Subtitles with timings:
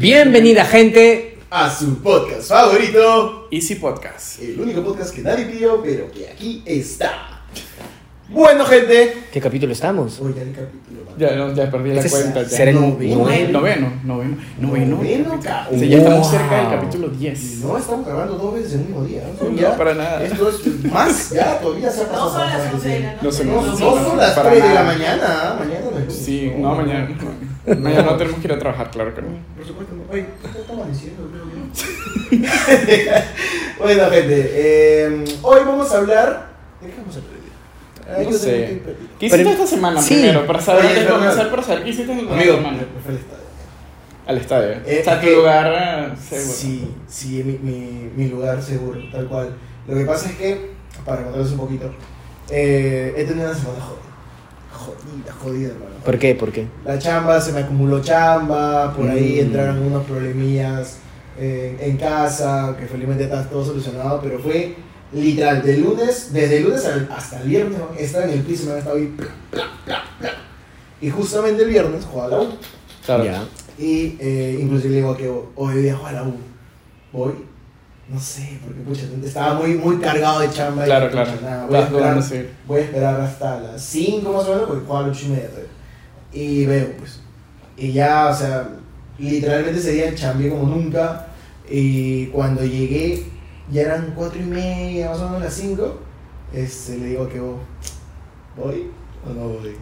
[0.00, 1.38] Bienvenida gente.
[1.48, 4.42] a su podcast favorito, Easy Podcast.
[4.42, 7.40] el único podcast que nadie pidió, pero que aquí está.
[8.28, 9.14] Bueno, gente.
[9.32, 10.18] ¿Qué capítulo estamos?
[10.18, 11.04] Voy al capítulo.
[11.06, 11.14] man.
[11.16, 12.42] Ya, no, ya perdí la Ese es- cuenta.
[12.42, 12.48] ya.
[12.48, 13.16] será el Noveno.
[13.22, 13.52] noveno.
[13.60, 14.96] Noveno, noveno, noveno.
[14.96, 16.38] Noveno, ca- Sí, ya estamos Wow.
[16.40, 17.40] cerca del capítulo 10.
[17.62, 19.22] No estamos grabando dos veces en un mismo día.
[19.40, 19.48] ¿no?
[19.70, 20.22] No, para nada.
[20.24, 22.26] Esto es más, ya, todavía se ha pasado.
[22.26, 23.44] No son las 11 de la noche.
[23.46, 23.78] No, no, no no,
[24.08, 24.92] son las para 3 de la nada.
[24.92, 25.24] mañana.
[25.26, 25.56] ¿ah?
[25.58, 27.08] Mañana no es Sí, no, mañana.
[27.66, 29.28] Mañana no tenemos que ir a trabajar, claro que no.
[29.56, 30.02] Por supuesto, no.
[30.12, 30.86] Oye, ¿qué está que no.
[33.78, 36.48] bueno, gente, eh, hoy vamos a hablar.
[36.80, 38.18] ¿De qué vamos a hablar?
[38.20, 38.82] Ay, No sé.
[39.18, 40.14] ¿Qué hiciste Pero- esta semana sí.
[40.14, 40.46] primero?
[40.46, 42.78] Para saber, antes de comenzar, para saber qué hiciste en la Amigo, semana.
[43.04, 43.46] fue al estadio.
[44.26, 44.70] Al estadio.
[44.86, 45.66] Eh, sea, tu que- lugar
[46.12, 46.52] eh, seguro.
[46.52, 49.56] Sí, sí, mi, mi, mi lugar seguro, tal cual.
[49.88, 50.70] Lo que pasa es que,
[51.04, 51.90] para contarles un poquito,
[52.50, 54.05] eh, he tenido una semana jodida.
[54.76, 55.96] Jodida, jodida, hermano.
[56.04, 56.34] ¿Por qué?
[56.34, 56.66] ¿Por qué?
[56.84, 59.46] La chamba, se me acumuló chamba, por ahí Mm.
[59.46, 60.98] entraron unos problemillas
[61.38, 64.74] eh, en casa, que felizmente está todo solucionado, pero fue
[65.12, 68.78] literal, de lunes, desde el lunes hasta el viernes, estaba en el piso, me han
[68.78, 69.14] estado ahí.
[71.00, 72.48] Y justamente el viernes jugaba la U.
[73.04, 73.24] Claro.
[73.78, 76.34] Y eh, inclusive le digo a que hoy día juega la U.
[77.12, 77.32] Voy.
[78.08, 80.84] No sé, porque pucha, estaba muy, muy cargado de chamba.
[80.84, 81.10] y, Claro,
[81.42, 85.04] nada, voy, a esperar, voy a esperar hasta las 5 más o menos, porque juega
[85.04, 85.48] a las 8 y media.
[85.48, 85.70] todavía.
[86.32, 87.20] Y veo, pues.
[87.76, 88.68] Y ya, o sea,
[89.18, 91.26] literalmente ese día chambeé como nunca.
[91.68, 93.24] Y cuando llegué,
[93.72, 96.00] ya eran 4 y media, más o menos las 5.
[96.52, 98.90] Este, le digo a que voy
[99.28, 99.76] o no voy.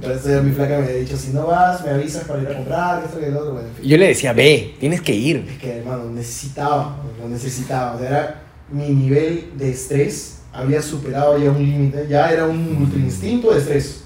[0.00, 2.56] Y eso mi flaca me había dicho, si no vas, me avisas para ir a
[2.56, 3.88] comprar, que esto, que lo otro, bueno, en fin.
[3.88, 5.46] Yo le decía, ve, tienes que ir.
[5.48, 7.94] Es que, hermano, necesitaba, lo necesitaba.
[7.94, 12.76] O sea, era mi nivel de estrés había superado ya un límite, ya era un
[12.80, 14.04] ultra instinto de estrés.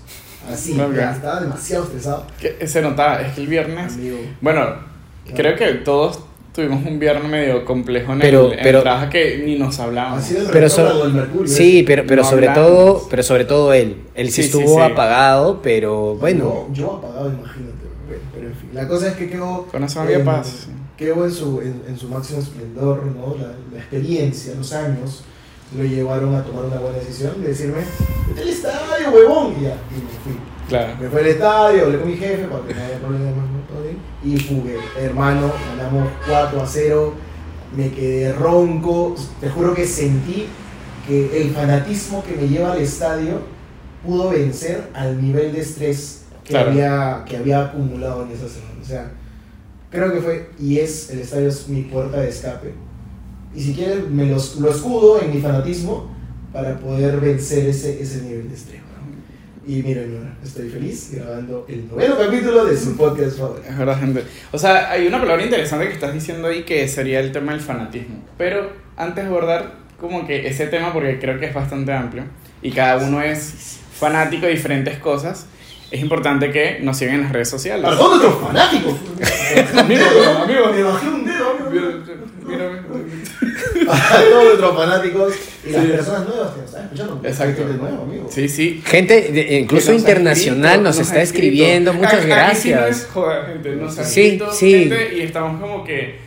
[0.50, 2.26] Así, ya estaba demasiado estresado.
[2.40, 3.94] Que se notaba, es que el viernes.
[3.94, 4.18] Amigo.
[4.40, 4.74] Bueno,
[5.34, 6.20] creo que todos
[6.54, 10.18] tuvimos un viernes medio complejo en, Pero- el, pero- el trabajo que ni nos hablábamos.
[10.24, 11.46] Así es el Pero so- del Mercurio.
[11.52, 12.70] Sí, pero, pero No sobre hablamos.
[12.70, 13.96] todo, pero sobre todo él.
[14.14, 14.80] Él sí, estuvo sí.
[14.80, 16.66] apagado, pero bueno.
[16.72, 17.74] Yo, yo apagado, imagínate.
[18.08, 19.66] Pero, pero en fin, la cosa es que quedó.
[19.70, 20.66] Con eso había en- paz.
[20.96, 23.34] Quedó en su, en, en su máximo esplendor, ¿no?
[23.40, 25.22] La, la experiencia, los años
[25.74, 27.78] lo llevaron a tomar una buena decisión de decirme:
[28.28, 29.54] Vete al estadio, huevón.
[29.58, 30.40] Y ya, y me fui.
[30.68, 30.92] Claro.
[31.00, 33.39] Me fui al estadio, hablé con mi jefe para que no haya problemas.
[34.24, 34.76] Y jugué.
[34.98, 37.14] Hermano, ganamos 4 a 0.
[37.76, 39.14] Me quedé ronco.
[39.40, 40.46] Te juro que sentí
[41.06, 43.40] que el fanatismo que me lleva al estadio
[44.04, 46.70] pudo vencer al nivel de estrés que, Claro.
[46.70, 48.80] había, que había acumulado en esa semana.
[48.80, 49.12] O sea,
[49.90, 52.74] creo que fue y es, el estadio es mi puerta de escape.
[53.54, 56.10] Y si quieres, me los, lo escudo en mi fanatismo
[56.52, 58.80] para poder vencer ese, ese nivel de estrés.
[59.70, 63.62] Y mira, mira, estoy feliz grabando el noveno capítulo de su podcast favorito.
[63.70, 64.24] Es verdad, gente.
[64.50, 67.60] O sea, hay una palabra interesante que estás diciendo ahí que sería el tema del
[67.60, 68.24] fanatismo.
[68.36, 72.24] Pero antes de abordar como que ese tema, porque creo que es bastante amplio
[72.62, 75.46] y cada uno es fanático de diferentes cosas,
[75.92, 77.84] es importante que nos sigan en las redes sociales.
[77.84, 78.94] ¡Para todos nuestros fanáticos!
[79.78, 80.04] Amigo,
[80.42, 80.72] amigo.
[80.72, 81.90] Me bajé un dedo, amigo.
[84.30, 85.34] Todos nuestros fanáticos
[85.66, 87.20] y las personas nuevas que nos están escuchando.
[87.24, 87.68] Exacto.
[87.68, 88.28] De nuevo, amigo.
[88.30, 88.82] Sí, sí.
[88.86, 91.46] Gente, de- incluso internacional escrito, nos está escrito.
[91.46, 91.92] escribiendo.
[91.94, 93.08] Muchas Aquí- aquí sí no es gracias.
[93.12, 93.70] joder, gente.
[93.76, 94.72] Nos ha Sí, sí.
[94.88, 96.18] gente y estamos como que.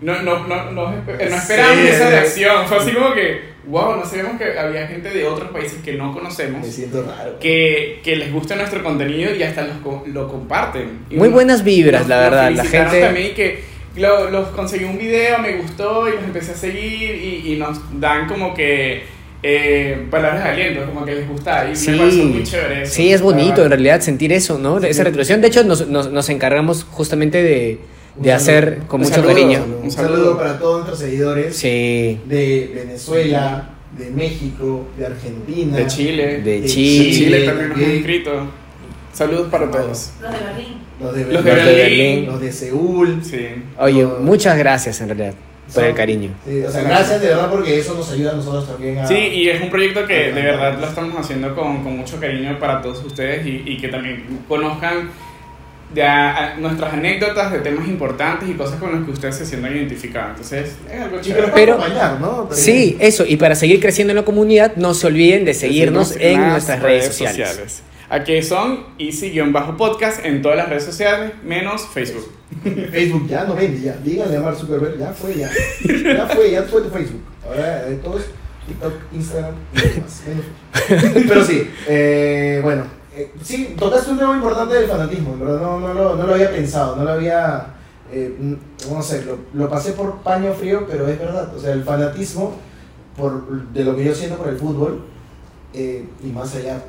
[0.00, 1.02] No, no, no, no, no
[1.36, 1.88] esperábamos Sí.
[1.88, 2.66] esa reacción.
[2.66, 3.52] Fue así como que.
[3.64, 6.66] Wow, no sabíamos que había gente de otros países que no conocemos.
[6.66, 7.38] Me siento raro.
[7.38, 9.76] que, que les gusta nuestro contenido y hasta los
[10.08, 11.04] lo comparten.
[11.08, 12.50] Y Muy buenas vibras, nos- la nos verdad.
[12.50, 13.00] La gente.
[13.00, 13.62] también que
[13.96, 17.78] lo- los conseguí un video, me gustó y los empecé a seguir y, y nos
[18.00, 19.02] dan como que
[19.44, 22.94] eh, palabras de aliento, como que les gusta y Sí, me parece muy chévere eso.
[22.94, 24.80] sí, es bonito La en realidad sentir eso, ¿no?
[24.80, 24.86] Sí.
[24.86, 25.40] Esa retribución.
[25.40, 27.78] De hecho, nos, nos, nos encargamos justamente de, de
[28.30, 28.34] saludo.
[28.36, 29.28] hacer con Un mucho saludo.
[29.34, 29.64] cariño.
[29.64, 30.38] Un Un saludo saludo.
[30.38, 36.40] para todos nuestros seguidores Sí, de Venezuela, de México, de Argentina, De Chile.
[36.40, 37.10] de Chile.
[37.12, 38.46] Chile también nos han escrito.
[39.12, 40.10] Saludos para todos.
[40.20, 40.78] Los de Berlín.
[41.00, 42.26] los de, Los de Berlín, Berlín.
[42.26, 43.22] los de Seúl.
[43.24, 43.46] Sí.
[43.78, 45.34] Oye, muchas gracias en realidad
[45.74, 46.30] por el cariño.
[46.46, 49.06] Sí, o sea, gracias de verdad porque eso nos ayuda a nosotros también a...
[49.06, 52.58] Sí, y es un proyecto que de verdad lo estamos haciendo con, con mucho cariño
[52.58, 55.10] para todos ustedes y, y que también conozcan
[55.94, 59.44] de a- a nuestras anécdotas de temas importantes y cosas con las que ustedes se
[59.46, 60.30] sientan identificados.
[60.30, 61.48] Entonces, es algo chévere.
[61.54, 62.28] Pero- acompañar, ¿no?
[62.44, 62.58] También.
[62.60, 63.24] Sí, eso.
[63.26, 67.14] Y para seguir creciendo en la comunidad, no se olviden de seguirnos en nuestras redes
[67.14, 67.82] sociales.
[68.24, 72.30] Que son easy-podcast en todas las redes sociales, menos Facebook.
[72.92, 73.96] Facebook ya no vende, ya.
[73.96, 75.50] Díganle a Mark Zuckerberg, ya fue, ya.
[76.04, 77.22] Ya fue, ya fue tu Facebook.
[77.46, 78.22] Ahora de todos,
[78.66, 80.22] TikTok, Instagram y demás.
[80.28, 81.24] menos.
[81.28, 82.84] Pero sí, eh, bueno.
[83.16, 85.60] eh, sí, tocaste un tema importante del fanatismo, ¿verdad?
[85.60, 87.74] No, no, lo, no lo había pensado, no lo había
[88.12, 88.56] eh,
[88.90, 91.54] no sé, lo, lo pasé por paño frío, pero es verdad.
[91.56, 92.52] O sea, el fanatismo
[93.16, 95.06] por, de lo que yo siento por el fútbol,
[95.72, 96.84] eh, y más allá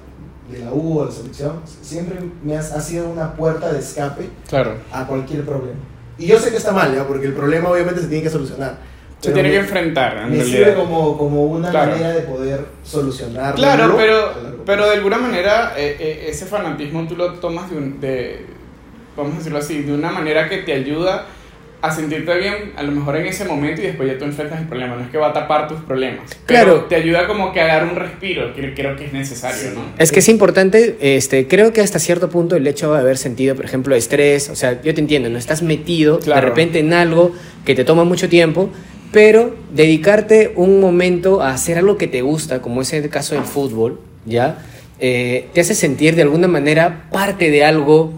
[0.53, 4.29] de la U o la selección, siempre me ha, ha sido una puerta de escape
[4.47, 4.75] Claro.
[4.91, 5.79] a cualquier problema.
[6.17, 7.05] Y yo sé que está mal, ¿ya?
[7.07, 8.77] porque el problema obviamente se tiene que solucionar.
[9.19, 10.57] Se tiene me- que enfrentar, en Me realidad.
[10.57, 11.91] sirve como, como una Claro.
[11.91, 13.55] manera de poder solucionarlo.
[13.55, 14.31] Claro, pero,
[14.65, 18.45] pero de alguna manera eh, eh, ese fanatismo tú lo tomas de, un- de,
[19.15, 21.25] vamos a decirlo así, de una manera que te ayuda
[21.83, 24.67] a sentirte bien, a lo mejor en ese momento y después ya tú enfrentas el
[24.67, 24.95] problema.
[24.95, 26.29] No es que va a tapar tus problemas.
[26.47, 26.85] Pero Claro.
[26.85, 29.81] te ayuda como que a dar un respiro, que creo que es necesario, ¿no?
[29.97, 33.53] Es que es importante, este, creo que hasta cierto punto el hecho de haber sentido,
[33.55, 36.39] por ejemplo, estrés, o sea, yo te entiendo, no estás metido Claro.
[36.39, 37.33] de repente en algo
[37.65, 38.69] que te toma mucho tiempo,
[39.11, 43.43] pero dedicarte un momento a hacer algo que te gusta, como es el caso del
[43.43, 44.57] fútbol, ¿ya?
[44.99, 48.13] Eh, te hace sentir de alguna manera parte de algo,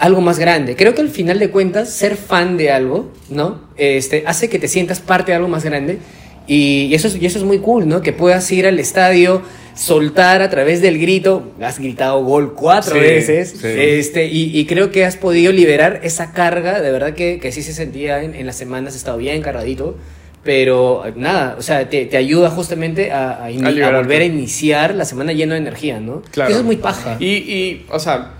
[0.00, 0.74] algo más grande.
[0.74, 3.60] Creo que al final de cuentas, ser fan de algo, ¿no?
[3.76, 5.98] Este, hace que te sientas parte de algo más grande.
[6.46, 8.00] Y, y eso es, y eso es muy cool, ¿no?
[8.02, 9.42] Que puedas ir al estadio,
[9.76, 11.52] soltar a través del grito.
[11.60, 13.50] Has gritado gol cuatro Sí, veces.
[13.60, 13.68] sí.
[13.68, 16.80] Este, y, y creo que has podido liberar esa carga.
[16.80, 19.96] De verdad que, que sí se sentía en, en las semanas, has estado bien cargadito.
[20.42, 25.34] Pero nada, o sea, te, te ayuda justamente a, a volver a iniciar la semana
[25.34, 26.22] lleno de energía, ¿no?
[26.30, 26.50] Claro.
[26.50, 27.18] Eso es muy paja.
[27.20, 28.32] Y, y, o sea,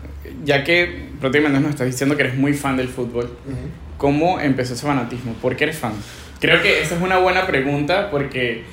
[0.42, 3.56] ya que prácticamente nos estás diciendo que eres muy fan del fútbol, Ujú.
[3.98, 5.34] ¿cómo empezó ese fanatismo?
[5.34, 5.92] ¿Por qué eres fan?
[6.40, 8.64] Creo que esa es una buena pregunta porque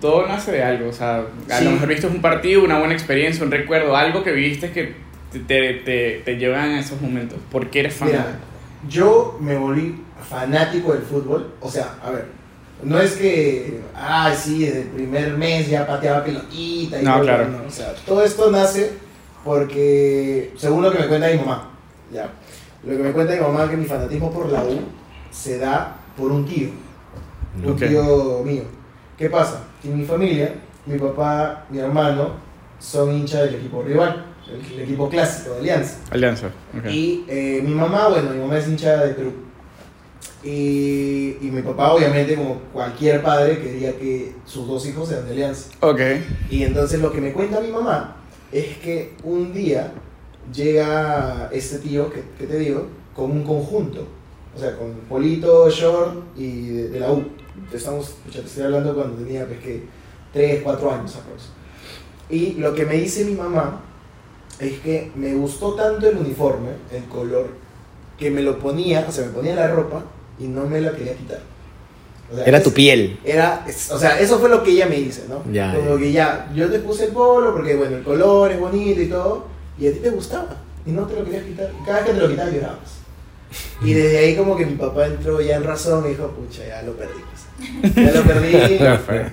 [0.00, 0.88] todo nace de algo.
[0.90, 1.64] O sea, a Sí.
[1.64, 4.94] lo mejor viste un partido, una buena experiencia, un recuerdo, algo que viviste que
[5.32, 7.38] te, te, te, te llevan a esos momentos.
[7.50, 8.08] ¿Por qué eres fan?
[8.08, 8.26] Mira,
[8.88, 9.94] yo me volví
[10.28, 11.54] fanático del fútbol.
[11.60, 12.26] O sea, a ver,
[12.82, 17.22] no es que, ah, sí, desde el primer mes ya pateaba pelotita y No, todo,
[17.24, 17.48] claro.
[17.48, 18.92] no, o sea, todo esto nace
[19.44, 21.70] porque, según lo que me cuenta mi mamá,
[22.12, 22.30] ya,
[22.84, 24.80] lo que me cuenta mi mamá es que mi fanatismo por la U
[25.30, 26.68] se da por un tío,
[27.64, 28.62] un tío mío.
[29.16, 29.64] ¿Qué pasa?
[29.84, 30.54] En mi familia,
[30.86, 32.34] mi papá, mi hermano,
[32.78, 35.98] son hinchas del equipo rival, el, el equipo clásico de Alianza.
[36.10, 36.46] Alianza.
[36.46, 36.86] ok.
[36.90, 39.32] Y eh, mi mamá, bueno, mi mamá es hincha de Perú.
[40.42, 45.32] Y, y mi papá, obviamente, como cualquier padre, quería que sus dos hijos sean de
[45.32, 45.70] Alianza.
[45.80, 46.00] Ok.
[46.50, 48.16] Y entonces lo que me cuenta mi mamá
[48.52, 49.92] es que un día
[50.52, 54.06] llega este tío, que, te digo, con un conjunto.
[54.54, 57.24] O sea, con Polito, Short y de, la U.
[57.70, 59.84] Te Estamos, te estoy hablando cuando tenía pues, que
[60.32, 61.60] 3, 4 años aproximadamente.
[62.30, 63.80] Y lo que me dice mi mamá
[64.58, 67.48] es que me gustó tanto el uniforme, el color,
[68.18, 70.04] que me lo ponía, o sea, me ponía la ropa
[70.38, 71.40] y no me la quería quitar.
[72.32, 73.18] O sea, Era es- tu piel.
[73.24, 75.42] era, es- o sea, eso fue lo que ella me dice, ¿no?
[75.52, 75.98] Ya, Como ya.
[76.00, 79.46] que ya, yo te puse el polo porque, bueno, el color es bonito y todo,
[79.78, 80.56] y a ti te gustaba,
[80.86, 81.70] y no te lo querías quitar.
[81.84, 82.78] Cada vez que te lo quitabas llorabas.
[83.82, 86.82] Y desde ahí como que mi papá entró ya en razón y dijo, pucha, ya
[86.82, 87.20] lo perdí.
[87.30, 87.94] pues.
[87.96, 88.78] Ya lo perdí.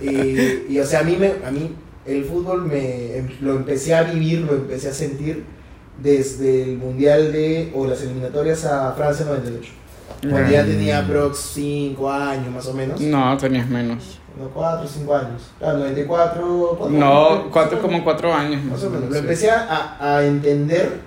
[0.70, 1.72] Y, y, o sea, a mí, me, a mí
[2.06, 5.44] el fútbol me, em- lo empecé a vivir, lo empecé a sentir
[6.02, 9.70] desde el Mundial de, o las eliminatorias a Francia 98.
[10.21, 13.00] Cuando ya tenía aprox 5 años más o menos.
[13.01, 14.19] No, tenías menos.
[14.39, 15.42] No, 4 o 5 años.
[15.59, 16.75] Claro, 94.
[16.77, 16.98] ¿cuánto?
[16.98, 18.63] No, cuatro, Más o como cuatro años.
[18.63, 19.09] Más o menos.
[19.09, 21.00] Lo empecé a, a entender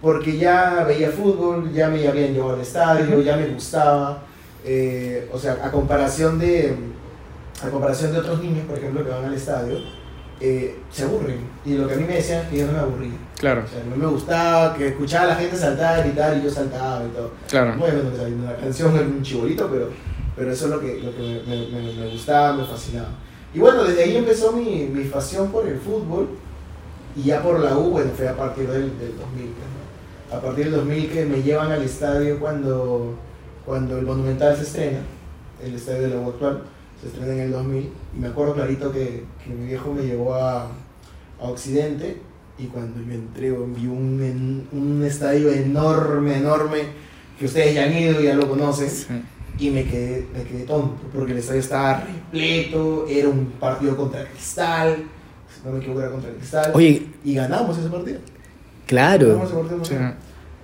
[0.00, 4.22] porque ya veía fútbol, ya me habían llevado al estadio, ya me gustaba.
[4.64, 6.76] eh, o sea, a comparación de
[7.64, 9.78] a comparación de otros niños, por ejemplo, que van al estadio,
[10.40, 11.38] eh, se aburren.
[11.64, 13.12] Y lo que a mí me decían es que yo no me aburría.
[13.38, 16.44] Claro, O sea, no me gustaba que escuchaba a la gente saltar y tal, y
[16.44, 17.30] yo saltaba y todo.
[17.48, 17.74] claro.
[17.78, 17.98] Bueno,
[18.44, 19.88] la canción es un chibolito, pero,
[20.36, 23.08] pero eso es lo que, lo que me, me- me- me gustaba, me fascinaba.
[23.54, 26.28] Y bueno, desde ahí empezó mi, mi pasión por el fútbol
[27.16, 29.46] y ya por la U, bueno, fue a partir del, del 2000.
[29.46, 30.36] pues, ¿no?
[30.36, 33.14] A partir del 2000 que me llevan al estadio cuando,
[33.64, 34.98] cuando el Monumental se estrena,
[35.64, 36.62] el estadio de la U actual,
[37.00, 37.90] se estrena en el 2000.
[38.18, 42.20] Y me acuerdo clarito que, que mi viejo me llevó a, a Occidente
[42.58, 46.78] y cuando yo entré vi un, un estadio enorme, enorme,
[47.38, 49.06] que ustedes ya han ido, ya lo conocen, Sí.
[49.60, 54.24] y me quedé, me quedé tonto, porque el estadio estaba repleto, era un partido contra
[54.24, 55.04] Cristal,
[55.54, 58.18] si no me equivoco era contra Cristal, Oye, y ganamos ese partido.
[58.86, 59.28] claro.
[59.28, 59.94] Ganamos ese partido, Sí.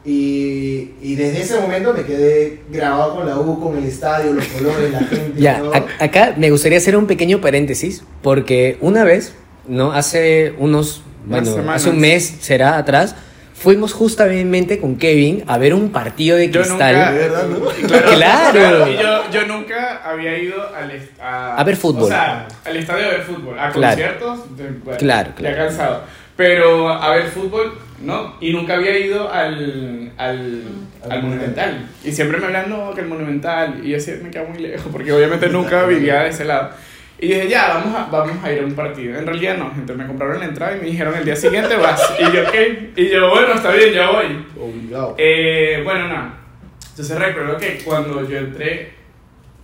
[0.04, 4.44] Y, y desde ese momento me quedé grabado con la U, con el estadio, los
[4.49, 5.40] colores, la gente.
[5.40, 5.73] Ya, todo.
[5.99, 9.34] acá me gustaría hacer un pequeño paréntesis, porque una vez,
[9.66, 9.92] ¿no?
[9.92, 11.80] Hace unos, Unas bueno, semanas.
[11.82, 13.16] hace un mes será atrás,
[13.54, 16.94] fuimos justamente con Kevin a ver un partido de Yo cristal.
[16.96, 17.12] nunca.
[17.12, 17.58] ¿De verdad, no?
[17.88, 18.12] Claro.
[18.12, 18.90] Claro.
[18.90, 22.02] Y yo, yo nunca había ido al a, A ver fútbol.
[22.04, 23.58] O sea, al estadio a ver fútbol.
[23.58, 23.94] A Claro.
[23.96, 24.56] conciertos.
[24.58, 25.56] de- bueno, Claro, Ya claro.
[25.56, 26.02] cansado.
[26.36, 28.34] Pero a ver fútbol, no.
[28.40, 30.62] Y nunca había ido al, al,
[31.04, 31.88] Al al Monumental.
[32.02, 33.80] Y siempre me hablan, no, que el Monumental.
[33.84, 36.70] Y yo siempre me quedo muy lejos, porque obviamente nunca vivía de ese lado.
[37.18, 39.16] Y dije, ya, vamos a, vamos a ir a un partido.
[39.16, 42.02] En realidad no, gente, me compraron la entrada y me dijeron el día siguiente vas.
[42.18, 42.90] Y yo, ¿qué?
[42.96, 44.44] Y yo, bueno, está bien, ya voy.
[44.60, 45.14] Obligado.
[45.18, 46.34] Eh, bueno, no.
[46.90, 48.92] Entonces recuerdo que cuando yo entré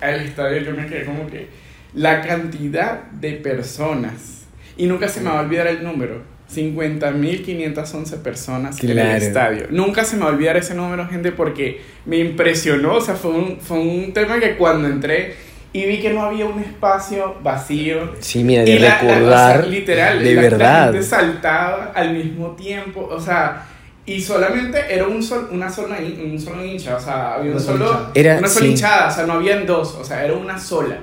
[0.01, 1.49] al estadio, yo me quedé como que
[1.95, 4.47] la cantidad de personas,
[4.77, 6.23] y nunca se me va a olvidar el número,
[6.55, 9.17] 50.511 personas en el Claro.
[9.25, 9.67] estadio.
[9.71, 12.95] Nunca se me va a olvidar ese número, gente, porque me impresionó.
[12.97, 15.35] O sea, fue un, fue un tema que cuando entré
[15.73, 19.59] y vi que no había un espacio vacío, Sí, mira, de y la- la- recordar.
[19.59, 20.87] o sea, literal, de la- verdad.
[20.87, 23.67] La gente saltaba al mismo tiempo, o sea,
[24.05, 27.61] y solamente era un sol, una sola, un solo hincha, o sea, había un Una
[27.61, 28.11] sola solo, hinchada.
[28.15, 28.71] Era- una sola sí.
[28.73, 30.99] hinchada, o sea, no habían dos, o sea, era una sola.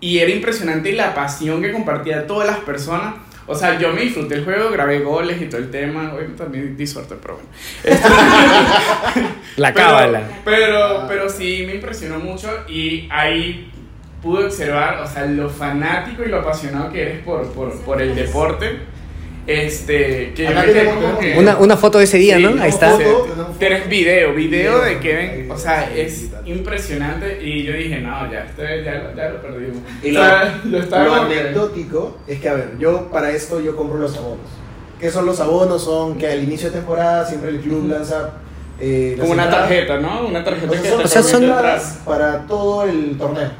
[0.00, 3.14] Y era impresionante la pasión que compartía todas las personas.
[3.52, 6.12] O sea, yo me disfruté el juego, grabé goles y todo el tema.
[6.14, 7.48] Hoy también di suerte, pero bueno.
[9.56, 10.22] La Pero- cábala.
[10.44, 13.70] Pero, pero sí me impresionó mucho y ahí
[14.22, 18.14] pude observar, o sea, lo fanático y lo apasionado que eres por, por, por el
[18.14, 18.78] deporte.
[19.46, 21.34] Este, que yo me quedé tenemos como que...
[21.38, 22.62] Una, una foto de ese día, Sí, ¿no?
[22.62, 22.90] Ahí está.
[22.92, 23.28] foto.
[23.58, 28.84] Tenemos video, video de Kevin, o sea, es impresionante y yo dije, no, ya, este,
[28.84, 29.78] ya, lo- ya lo perdimos.
[30.02, 33.08] Y O lo, sea, yo estaba lo como que- anecdótico es que, a ver, yo
[33.10, 34.46] para esto yo compro los abonos.
[35.00, 35.82] ¿Qué son los abonos?
[35.82, 38.30] Son que al inicio de temporada siempre el club lanza...
[38.80, 39.68] eh, las como una entradas.
[39.68, 40.26] tarjeta, ¿no?
[40.28, 43.50] Una tarjeta O sea, que son, te O sea, son para todo el torneo.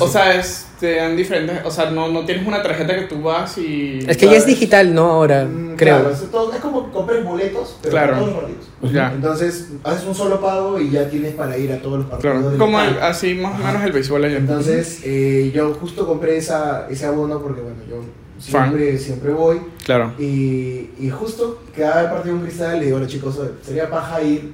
[0.00, 3.20] O sea, es, te dan diferentes, o sea, no, no tienes una tarjeta que tú
[3.22, 3.98] vas y...
[4.08, 5.10] Es que ya es digital, ¿no?
[5.10, 5.96] Ahora, Mm, creo.
[6.00, 8.14] Claro, es, todo- es como comprar boletos, pero Claro.
[8.14, 8.66] todos los partidos.
[8.92, 9.12] Ya.
[9.12, 12.38] Entonces, haces un solo pago y ya tienes para ir a todos los partidos.
[12.40, 14.38] Claro, como el- así más o menos el béisbol allá.
[14.38, 17.96] Entonces, eh, yo justo compré esa, ese abono porque, bueno, yo
[18.38, 19.60] siempre, siempre voy.
[19.84, 20.14] Claro.
[20.18, 24.22] Y, y justo cada partido un cristal le digo a los chicos, "Oye, sería paja
[24.22, 24.52] ir.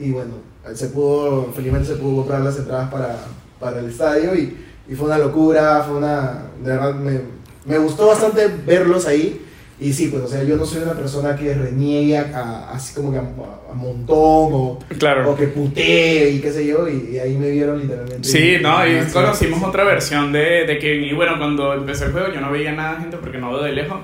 [0.00, 0.34] Y bueno,
[0.74, 3.16] se pudo, felizmente se pudo comprar las entradas para,
[3.60, 4.56] para el estadio y,
[4.88, 7.20] y fue una locura, fue una, de verdad, me,
[7.66, 9.42] me gustó bastante verlos ahí.
[9.80, 13.12] Y sí, pues, o sea, yo no soy una persona que reniegue a, así como
[13.12, 14.16] que a, a montón
[14.52, 15.30] o, Claro.
[15.30, 18.26] o que putee y qué sé yo, y, y ahí me vieron literalmente.
[18.28, 21.04] Sí, no, y Ah, sí, conocimos otra versión de, de Kevin.
[21.04, 23.72] Y bueno, cuando empezó el juego yo no veía nada, gente, porque no veo de
[23.72, 23.98] lejos.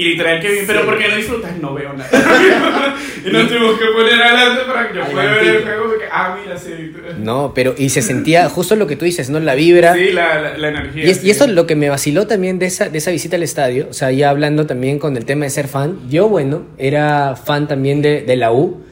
[0.00, 0.86] Y literal Kevin, pero Sí.
[0.86, 1.58] ¿por qué no disfrutas?
[1.60, 2.08] No veo nada.
[3.26, 5.84] y nos tuvimos que poner adelante para que yo pueda ver el juego.
[5.88, 6.70] Porque, ah, mira, sí.
[7.18, 9.38] No, pero y se sentía justo lo que tú dices, ¿no?
[9.40, 9.94] La vibra.
[9.94, 11.04] Sí, la, la, la energía.
[11.04, 11.26] Y, es- sí.
[11.26, 13.88] y esto es lo que me vaciló también de esa, de esa visita al estadio,
[13.90, 17.68] o sea, ya hablando también con el tema de ser fan, yo, bueno, era fan
[17.68, 18.82] también de, de la U,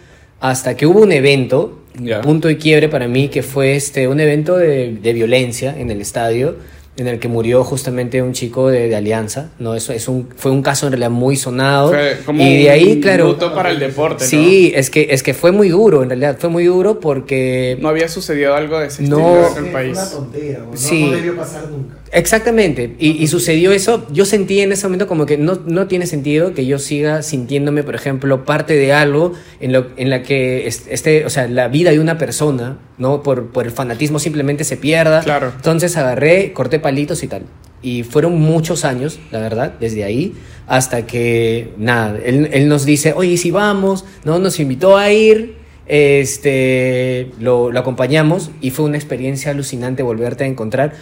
[0.40, 1.82] hasta que hubo un evento,
[2.22, 6.00] punto de quiebre para mí, que fue este, un evento de, de violencia en el
[6.00, 6.56] estadio,
[6.98, 9.74] en el que murió justamente un chico de, de Alianza, ¿no?
[9.74, 11.90] Eso es un, fue un caso en realidad muy sonado.
[11.90, 13.26] Fue como y de ahí, un claro...
[13.28, 14.28] luto para el deporte, ¿no?
[14.30, 17.78] Sí, es que, es que fue muy duro, en realidad, fue muy duro porque...
[17.80, 19.18] No había sucedido algo de ese No.
[19.46, 19.96] estilo en el país.
[19.96, 21.04] una tontera, no, Sí.
[21.04, 21.97] no debió pasar nunca.
[22.10, 26.06] Exactamente, y, y sucedió eso, yo sentí en ese momento como que no, no tiene
[26.06, 30.66] sentido que yo siga sintiéndome, por ejemplo, parte de algo en, lo, en la que
[30.66, 33.22] es- este, o sea, la vida de una persona, ¿no?
[33.22, 35.20] Por, por el fanatismo simplemente se pierda.
[35.22, 35.52] Claro.
[35.54, 37.42] Entonces agarré, corté palitos y tal.
[37.82, 40.34] Y fueron muchos años, la verdad, desde ahí,
[40.66, 44.38] hasta que, nada, él, él nos dice, oye, ¿y si vamos, ¿no?
[44.38, 50.46] Nos invitó a ir, este, lo, lo acompañamos y fue una experiencia alucinante volverte a
[50.46, 50.92] encontrar.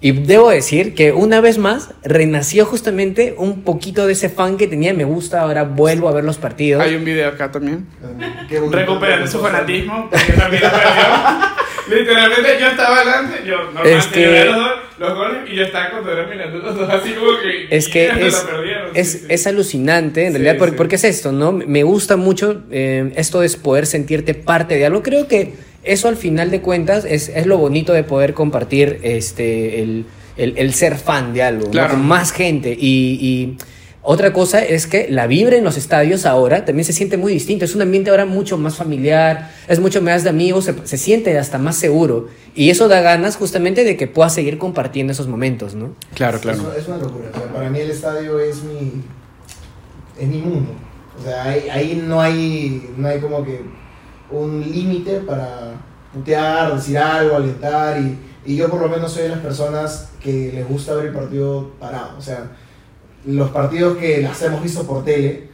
[0.00, 4.66] Y debo decir que una vez más renació justamente un poquito de ese fan que
[4.66, 6.82] tenía, me gusta, ahora vuelvo a ver los partidos.
[6.82, 7.86] Hay un video acá también.
[8.70, 11.46] Recuperando su fanatismo, porque también lo perdió.
[11.98, 15.54] Literalmente yo estaba adelante, yo normal, Es que- yo veía los, dos- los goles y
[15.56, 17.68] yo estaba cuando era mirando los dos así como que...
[17.76, 18.44] Es que es,
[18.94, 19.26] es, sí, sí.
[19.28, 20.74] es alucinante, en Sí, realidad, por- sí.
[20.76, 21.52] porque es esto, ¿no?
[21.52, 25.02] Me gusta mucho eh, esto de poder sentirte parte de algo.
[25.04, 25.54] Creo que
[25.86, 30.58] eso al final de cuentas es, es lo bonito de poder compartir este, el, el-
[30.58, 31.70] el ser fan de algo, ¿no?
[31.70, 31.94] Claro.
[31.94, 32.76] con más gente.
[32.78, 33.56] Y, y
[34.02, 37.64] otra cosa es que la vibra en los estadios ahora también se siente muy distinto.
[37.64, 41.36] Es un ambiente ahora mucho más familiar, es mucho más de amigos, se, se siente
[41.38, 42.28] hasta más seguro.
[42.54, 45.94] Y eso da ganas justamente de que puedas seguir compartiendo esos momentos, ¿no?
[46.14, 46.72] Claro, claro.
[46.78, 47.30] es una locura.
[47.34, 48.92] O sea, para mí el estadio es mi,
[50.20, 50.70] es mi mundo.
[51.18, 53.60] O sea, ahí, ahí no, hay, no hay como que
[54.30, 55.72] un límite para
[56.12, 58.00] putear, decir algo, alentar.
[58.00, 61.12] Y, y yo por lo menos soy de las personas que les gusta ver el
[61.12, 62.16] partido parado.
[62.18, 62.50] O sea,
[63.26, 65.48] los partidos que las hemos visto por tele,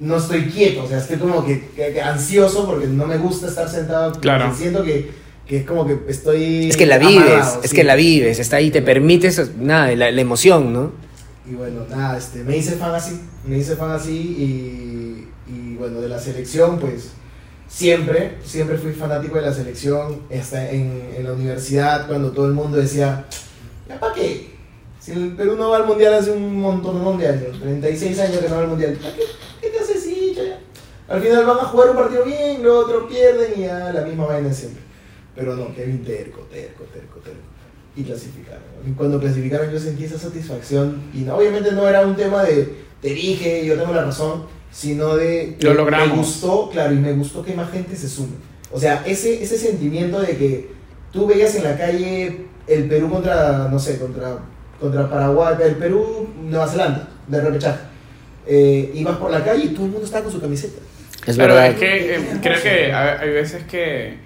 [0.00, 0.84] no estoy quieto.
[0.84, 4.12] O sea, estoy como que, que- que ansioso porque no me gusta estar sentado.
[4.20, 4.52] Claro.
[4.54, 5.10] Siento que,
[5.46, 6.68] que es como que estoy...
[6.68, 7.76] Es que la vives, amarrado, es sí.
[7.76, 10.92] que la vives, está ahí, te permites, nada, la, la emoción, ¿no?
[11.46, 16.00] y bueno, nada, este, me hice fan así, me hice fan así y, y bueno,
[16.00, 17.10] de la selección pues
[17.68, 22.52] siempre, siempre fui fanático de la selección, hasta en, en la universidad cuando todo el
[22.52, 23.26] mundo decía,
[23.88, 24.54] ¿ya para qué?
[25.00, 28.48] Si el Perú no va al mundial hace un montón de años, 36 años que
[28.48, 29.22] no va al mundial, ¿para qué,
[29.60, 30.04] qué te haces
[30.34, 30.58] ya?
[31.06, 34.26] Al final van a jugar un partido bien, luego otro pierden y ya la misma
[34.26, 34.82] vaina siempre.
[35.36, 37.38] Pero no, Kevin terco, terco, terco, terco.
[37.96, 38.62] Y clasificaron.
[38.86, 41.02] Y cuando clasificaron yo sentí esa satisfacción.
[41.12, 45.16] Y no, obviamente no era un tema de te dije, yo tengo la razón, sino
[45.16, 46.08] de Lo logramos.
[46.08, 48.34] me gustó, claro, y me gustó que más gente se sume.
[48.72, 50.70] O sea, ese, ese sentimiento de que
[51.12, 54.38] tú veías en la calle el Perú contra, no sé, contra,
[54.80, 57.78] contra Paraguay, el Perú, Nueva Zelanda, de repechaje.
[58.46, 60.80] Eh, ibas por la calle y todo el mundo estaba con su camiseta.
[61.24, 61.70] Es Pero verdad.
[61.70, 64.18] es que eh, creo que hay hay veces que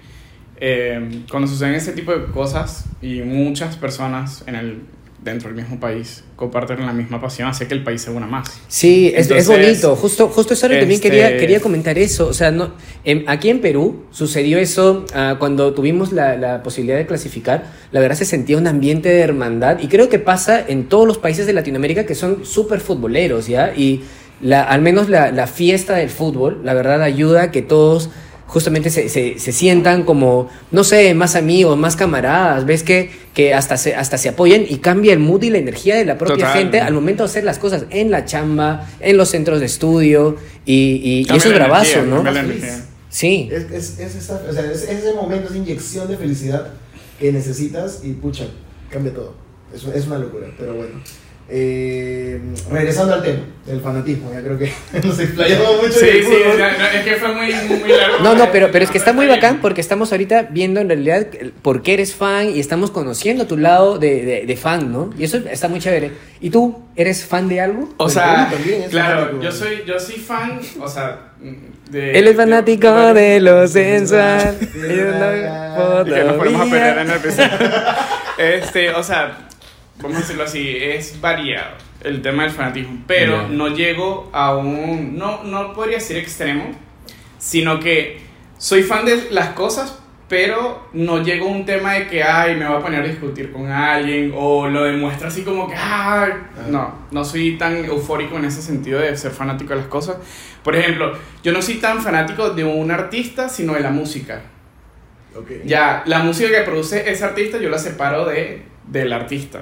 [0.59, 4.81] eh, cuando suceden ese tipo de cosas y muchas personas en el,
[5.23, 8.47] dentro del mismo país comparten la misma pasión, hace que el país se una más.
[8.67, 9.95] Sí, es, bonito.
[9.95, 12.27] Justo, justo eso también este- quería, quería comentar eso.
[12.27, 12.71] O sea, no,
[13.03, 17.65] en- aquí en Perú sucedió eso ah, cuando tuvimos la, la posibilidad de clasificar.
[17.91, 21.17] La verdad se sentía un ambiente de hermandad y creo que pasa en todos los
[21.17, 23.73] países de Latinoamérica que son súper futboleros, ¿ya?
[23.75, 24.03] Y
[24.41, 28.09] la, al menos la, la fiesta del fútbol, la verdad ayuda a que todos
[28.49, 33.53] justamente se, se, se sientan como, no sé, más amigos, más camaradas, ves que, que
[33.53, 36.47] hasta, se, hasta se apoyan y cambia el mood y la energía de la propia
[36.47, 36.53] Total.
[36.57, 40.35] gente al momento de hacer las cosas en la chamba, en los centros de estudio
[40.65, 42.83] y, y- y eso es bravazo, energía, ¿no?
[43.09, 46.67] Sí, Es, es, es, esa- o sea, es- es ese momento, esa inyección de felicidad
[47.19, 48.45] que necesitas y pucha,
[48.89, 49.33] cambia todo.
[49.73, 51.01] Es, es una locura, pero bueno.
[51.51, 52.39] Eh,
[52.71, 54.71] regresando al tema del fanatismo, ya creo que
[55.03, 55.93] nos explayamos mucho.
[55.93, 56.33] Sí, en el sí,
[56.95, 58.19] es que fue muy, muy largo.
[58.23, 61.25] No, no, pero, pero es que está muy bacán porque estamos ahorita viendo en realidad
[61.61, 65.09] por qué eres fan y estamos conociendo tu lado de, de- de fan, ¿no?
[65.17, 66.11] Y eso está muy chévere.
[66.39, 67.89] ¿Y tú eres fan de algo?
[67.97, 68.51] O El sea,
[68.89, 69.41] claro, fanático.
[69.43, 71.31] yo soy, yo soy fan, o sea,
[71.89, 72.11] de...
[72.19, 74.55] Él es fanático de lo sensual.
[74.75, 77.45] Y de que nos ponemos a perder en fotografía.
[77.45, 77.69] el episodio.
[78.37, 79.48] Este, o sea,
[80.01, 83.47] vamos a decirlo así, es variado el tema del fanatismo, pero Ya.
[83.49, 86.71] no llego a un, no, no podría decir extremo,
[87.37, 88.21] sino que
[88.57, 92.67] soy fan de las cosas, pero no llego a un tema de que, ay, me
[92.67, 96.31] voy a poner a discutir con alguien, o lo demuestro así como que, ay,
[96.69, 100.17] no, no soy tan eufórico en ese sentido de ser fanático de las cosas.
[100.63, 104.41] Por ejemplo, yo no soy tan fanático de un artista, sino de la música.
[105.35, 105.49] Ok.
[105.65, 109.61] Ya, la música que produce ese artista yo la separo de, del artista.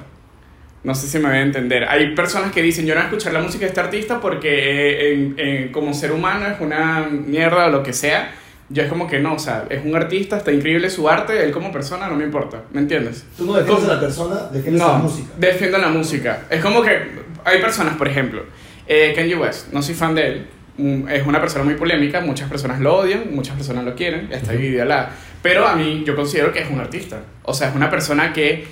[0.87, 1.83] No sé si me voy a entender.
[1.89, 4.47] Hay personas que dicen, yo no voy a escuchar la música de este artista porque
[4.49, 8.31] eh, en- en- como ser humano es una mierda o lo que sea.
[8.69, 11.51] Yo es como que no, o sea, es un artista, está increíble su arte, él
[11.51, 13.25] como persona no me importa, ¿me entiendes?
[13.37, 13.91] Tú no defiendes ¿Cómo?
[13.91, 15.27] a la persona, defiendes a No, la música.
[15.37, 16.39] defiendo la música.
[16.49, 16.97] Es como que
[17.45, 18.43] hay personas, por ejemplo,
[18.87, 20.47] eh, Kanye West, no soy fan de él.
[20.77, 24.51] mm, Es una persona muy polémica, muchas personas lo odian, muchas personas lo quieren, está
[24.53, 25.09] dividida la...
[25.41, 27.19] Pero a mí yo considero que es un artista.
[27.43, 28.65] O sea, es una persona que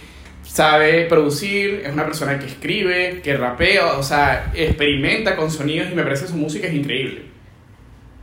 [0.56, 5.96] sabe producir, es una persona que escribe, que rapea, o sea, experimenta con sonidos y
[5.96, 7.24] me parece que su música es increíble.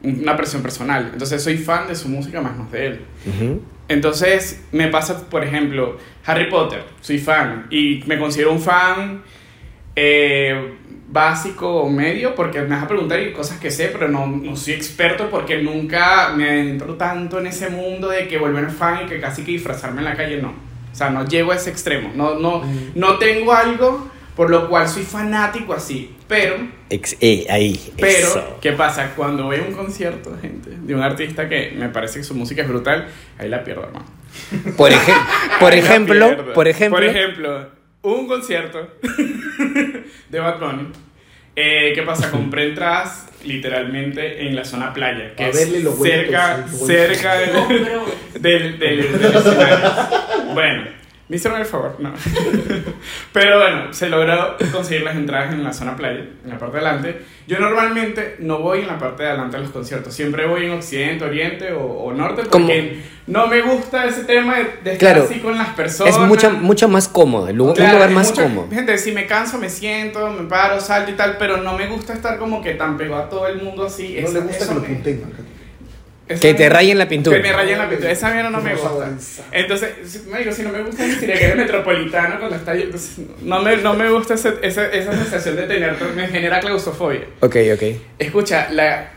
[0.03, 1.11] Una presión personal.
[1.13, 3.01] Entonces soy fan de su música más no de él.
[3.87, 9.23] Entonces me pasa, por ejemplo, Harry Potter, soy fan y me considero un fan
[9.95, 10.73] eh,
[11.11, 14.57] básico o medio porque me vas a preguntar y cosas que sé, pero no, no
[14.57, 19.07] soy experto porque nunca me adentro tanto en ese mundo de que volverme fan y
[19.07, 20.72] que casi que disfrazarme en la calle, no.
[20.93, 22.63] O sea, no llego a ese extremo, no, no,
[22.95, 26.57] no tengo algo por lo cual soy fanático así, pero
[26.89, 28.59] Ex- eh, ahí, pero, eso.
[28.63, 29.13] ¿qué pasa?
[29.15, 32.63] Cuando voy a un concierto, gente, de un artista que me parece que su música
[32.63, 34.07] es brutal, ahí la pierdo, hermano.
[34.77, 35.27] Por, ejem-
[35.61, 37.69] por ejemplo, por ejemplo, Por ejemplo,
[38.03, 38.89] un concierto
[40.31, 40.89] de Bad Bunny.
[41.57, 42.31] Eh, ¿Qué pasa?
[42.33, 46.87] Compré entradas literalmente en la zona playa, que A es los cerca, huevitos.
[46.87, 47.51] cerca del,
[48.41, 49.91] del, del, del escenario.
[50.55, 50.85] Bueno,
[51.29, 52.13] me hicieron el favor, no.
[53.33, 56.87] Pero bueno, se logró conseguir las entradas en la zona playa, en la parte de
[56.87, 57.23] adelante.
[57.47, 60.73] Yo normalmente no voy en la parte de adelante de los conciertos, siempre voy en
[60.73, 65.23] occidente, oriente o, o norte, porque no me gusta ese tema de, estar Claro.
[65.25, 66.15] así con las personas.
[66.15, 68.69] es mucho, mucho más cómodo, el lugar- Claro, un lugar es más cómodo.
[68.71, 72.13] Gente, si me canso, me siento, me paro, salto y tal, pero no me gusta
[72.13, 74.17] estar como que tan pegado a todo el mundo así.
[74.21, 75.23] No Esa- le gusta eso que lo me- punten.
[76.29, 77.37] Esa Que te rayen la pintura.
[77.37, 78.11] Que me rayen la pintura.
[78.11, 79.11] Esa mierda no me gusta.
[79.51, 83.61] Entonces, digo, si no me gusta ni siquiera que es metropolitano las tallas, entonces no
[83.63, 87.23] me, no me gusta ese- esa, esa sensación de tener, me genera claustrofobia.
[87.41, 87.83] Ok, ok.
[88.19, 89.11] Escucha, la,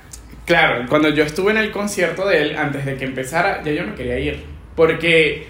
[0.46, 3.84] claro, cuando yo estuve en el concierto de él, antes de que empezara, ya yo
[3.86, 4.44] me quería ir.
[4.76, 5.46] Porque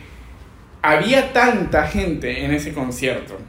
[0.82, 3.40] había tanta gente en ese concierto.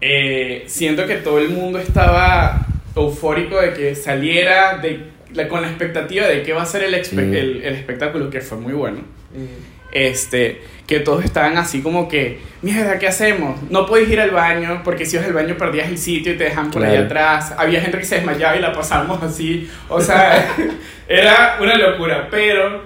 [0.00, 5.68] eh, siento que todo el mundo estaba eufórico de que saliera de, la- con la
[5.68, 7.34] expectativa de que va a ser el, espe- Mm.
[7.34, 8.98] el, el espectáculo, que fue muy bueno.
[9.34, 9.76] Mm.
[9.90, 13.58] Este, que todos estaban así como que, mierda, ¿qué hacemos?
[13.70, 16.44] No podéis ir al baño, porque si ibas al baño perdías el sitio y te
[16.44, 17.06] dejan por ahí Claro.
[17.06, 17.54] atrás.
[17.56, 19.68] Había gente que se desmayaba y la pasamos así.
[19.88, 20.46] O sea,
[21.08, 22.28] era una locura.
[22.30, 22.82] Pero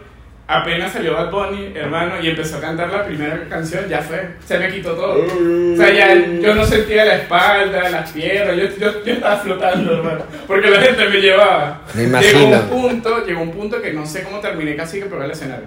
[0.61, 4.59] apenas salió Bad Bunny, hermano, y empezó a cantar la primera canción, ya fue, se
[4.59, 5.25] me quitó todo.
[5.25, 9.95] O sea, ya yo no sentía la espalda, las piernas, yo, yo, yo estaba flotando,
[9.99, 11.83] hermano, porque la gente me llevaba.
[11.95, 12.61] Me Llegó imagino.
[12.61, 15.67] un punto, llegó un punto que no sé cómo terminé casi que probé el escenario.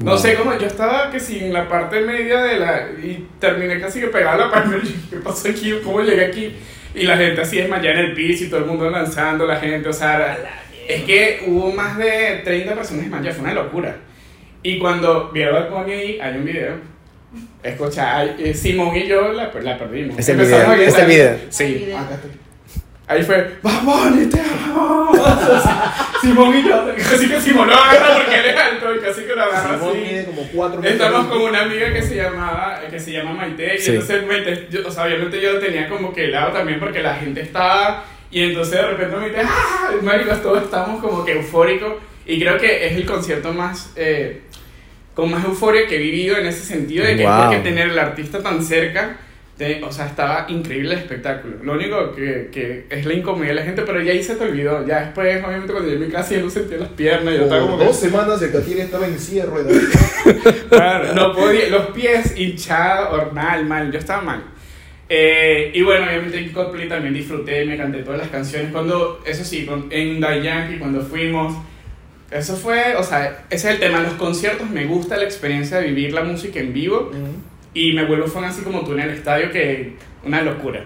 [0.00, 2.88] No sé cómo, yo estaba que si en la parte media de la.
[3.00, 5.72] y terminé casi que pegado la dije, ¿Qué pasó aquí?
[5.84, 6.56] ¿Cómo llegué aquí?
[6.96, 9.88] Y la gente así desmayada en el piso y todo el mundo lanzando, la gente,
[9.88, 13.96] o sea, era- es que hubo más de 30 personas desmayadas, fue una locura.
[14.62, 16.74] Y cuando vieron al Bunny ahí, hay un video.
[17.62, 20.18] Escucha, eh, Simón y yo la, la perdimos.
[20.18, 21.38] Este Empezamos video, a video.
[21.50, 21.92] Sí.
[21.96, 22.28] Acá está.
[23.06, 25.12] Ahí fue, ¡Vamos, te amo!
[26.22, 29.34] Simón y yo, casi que Simón lo agarra porque él es alto y casi que
[29.34, 29.98] lo agarra Simón así.
[30.00, 31.00] mide como 4 metros.
[31.06, 33.90] Estamos con una amiga que se llamaba, que se llama Maite, y Sí.
[33.90, 37.14] entonces Maite, yo, o sea, obviamente yo lo tenía como que helado también porque la
[37.16, 39.90] gente estaba, y entonces de repente Maite, ¡ah!
[40.02, 41.94] Maricos, todos estábamos como que eufóricos,
[42.26, 44.40] y creo que es el concierto más, eh,
[45.14, 47.42] con más euforia que he vivido en ese sentido, de que Wow.
[47.44, 49.16] porque tener el artista tan cerca,
[49.56, 51.58] te- o sea, estaba increíble el espectáculo.
[51.62, 54.42] Lo único que, que es la incomodidad de la gente, pero ya ahí se te
[54.42, 54.84] olvidó.
[54.84, 57.32] Ya después, obviamente, cuando llegué a mi casa ya no sentía las piernas.
[57.36, 59.72] Yo estaba como Por que- dos semanas el Catire estaba en silla de ruedas.
[60.68, 64.42] Claro, no podía, los pies hinchados, mal, mal, yo estaba mal.
[65.16, 68.72] Eh, y bueno, obviamente en Coldplay también disfruté, me canté todas las canciones.
[68.72, 71.54] Cuando, eso sí, en Die Yankee, cuando fuimos,
[72.32, 74.00] eso fue, o sea, ese es el tema.
[74.00, 77.12] Los conciertos me gusta la experiencia de vivir la música en vivo
[77.72, 79.92] y me vuelvo fan así como tú en el estadio, que
[80.24, 80.82] una locura.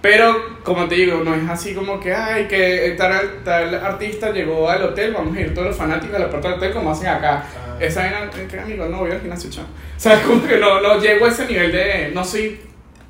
[0.00, 4.70] Pero, como te digo, no es así como que, ay, que tal, tal artista llegó
[4.70, 7.08] al hotel, vamos a ir todos los fanáticos a la puerta del hotel como hacen
[7.08, 7.44] acá.
[7.44, 7.76] Ah.
[7.78, 9.64] Esa eh, que amigo, no voy al gimnasio, chao.
[9.64, 12.58] O sea, como que no, no llego a ese nivel de, no soy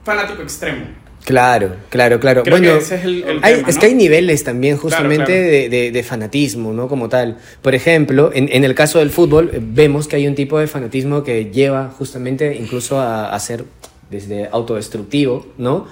[0.06, 0.84] fanático extremo.
[1.24, 2.44] Claro, claro, claro.
[2.44, 5.24] Creo bueno, que ese es el, el hay- tema, es que hay niveles también justamente
[5.26, 5.42] claro.
[5.50, 6.86] De, de- de fanatismo, ¿no?
[6.88, 7.38] Como tal.
[7.62, 10.68] Por ejemplo, en, en el caso del fútbol, eh, vemos que hay un tipo de
[10.68, 13.64] fanatismo que lleva justamente incluso a, a ser
[14.08, 15.88] desde autodestructivo, ¿no?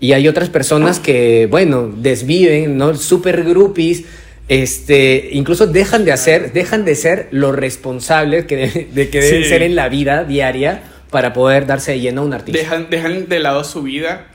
[0.00, 2.94] Y hay otras personas que, bueno, desviven, ¿no?
[2.94, 4.04] Super groupies,
[4.48, 9.42] este, incluso dejan de hacer, dejan de ser los responsables que de, de que deben
[9.42, 9.48] Sí.
[9.50, 12.58] ser en la vida diaria para poder darse de lleno a un artista.
[12.58, 14.26] Dejan, dejan de lado su vida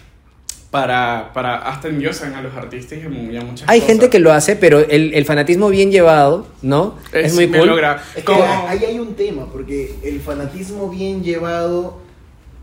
[0.71, 3.05] para, para hasta endiosan a los artistas y
[3.37, 3.87] a muchas Hay cosas.
[3.93, 6.95] gente que lo hace, pero el, el fanatismo bien llevado, ¿no?
[7.11, 7.79] Es, muy cool.
[8.15, 12.01] Es que ahí hay un tema, porque el fanatismo bien llevado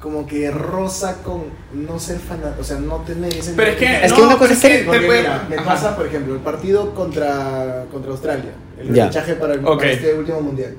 [0.01, 1.43] como que roza con
[1.75, 3.53] no ser fanático, o sea, no tener ese...
[3.53, 5.65] Pero es que, Es no, que una cosa es que- te puede- mira, me Ajá.
[5.67, 9.09] pasa, por ejemplo, el partido contra, contra Australia, el Ya.
[9.09, 9.79] fichaje para, el, Ok.
[9.79, 10.75] para este último mundial.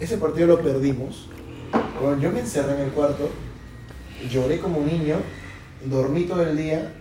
[0.00, 1.28] Ese partido lo perdimos.
[2.00, 3.30] Cuando yo me encerré en el cuarto,
[4.30, 5.16] lloré como un niño,
[5.84, 6.92] dormí todo el día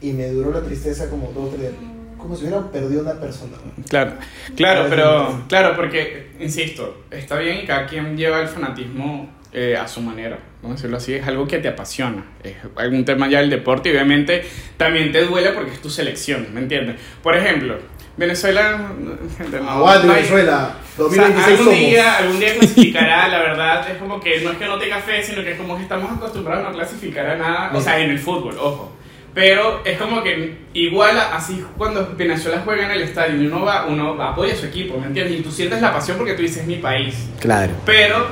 [0.00, 1.92] y me duró la tristeza como dos o tres días.
[2.16, 3.56] Como si hubiera perdido una persona.
[3.88, 4.12] Claro,
[4.54, 9.88] claro, pero claro, porque, insisto, está bien y cada quien lleva el fanatismo eh, a
[9.88, 13.40] su manera, vamos a decirlo así, es algo que te apasiona, es algún tema ya
[13.40, 14.44] del deporte y obviamente
[14.76, 17.00] también te duele porque es tu selección, ¿me entiendes?
[17.22, 17.78] Por ejemplo,
[18.20, 18.92] Venezuela,
[19.66, 21.80] Aguante no Venezuela, o sea, 2026 algún somos.
[21.80, 25.22] día, algún día clasificará, la verdad, es como que no es que no tenga fe,
[25.22, 28.10] sino que es como que estamos acostumbrados a no clasificar a nada, o sea, en
[28.10, 28.92] el fútbol, ojo.
[29.32, 33.86] Pero es como que igual así cuando Venezuela juega en el estadio y uno va,
[33.86, 35.40] uno va, apoya a su equipo, ¿me entiendes?
[35.40, 37.26] Y tú sientes la pasión porque tú dices mi país.
[37.40, 37.72] Claro.
[37.86, 38.26] Pero,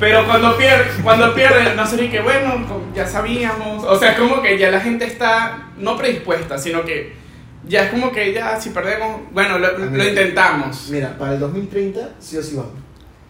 [0.00, 3.84] pero cuando pierde, cuando pierde, no sé ni que bueno, ya sabíamos.
[3.84, 7.25] O sea, es como que ya la gente está no predispuesta, sino que
[7.66, 10.88] ya es como que ya si perdemos, bueno, lo, lo intentamos.
[10.90, 12.72] Mira, para el 2030 sí o sí vamos.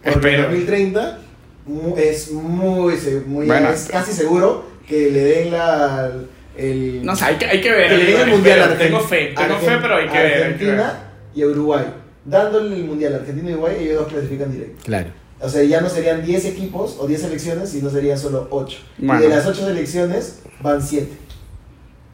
[0.03, 0.37] Porque Espero.
[0.49, 1.19] el 2030
[1.65, 2.95] mu- es muy,
[3.25, 3.69] muy Bueno.
[3.69, 6.11] es casi seguro que le den la
[6.55, 7.89] el No sé, hay que, hay que ver.
[7.89, 10.07] que le den el espero, mundial a Argen- tengo fe, tengo Argen- fe, pero hay
[10.07, 10.43] que ver.
[10.43, 11.85] Argentina y Uruguay.
[12.25, 14.81] Dándole el mundial a Argentina y Uruguay, ellos dos clasifican directo.
[14.85, 15.09] Claro.
[15.39, 18.79] O sea, ya no serían 10 equipos o 10 selecciones, sino serían solo 8.
[18.97, 19.19] Bueno.
[19.21, 21.09] Y de las 8 selecciones van 7.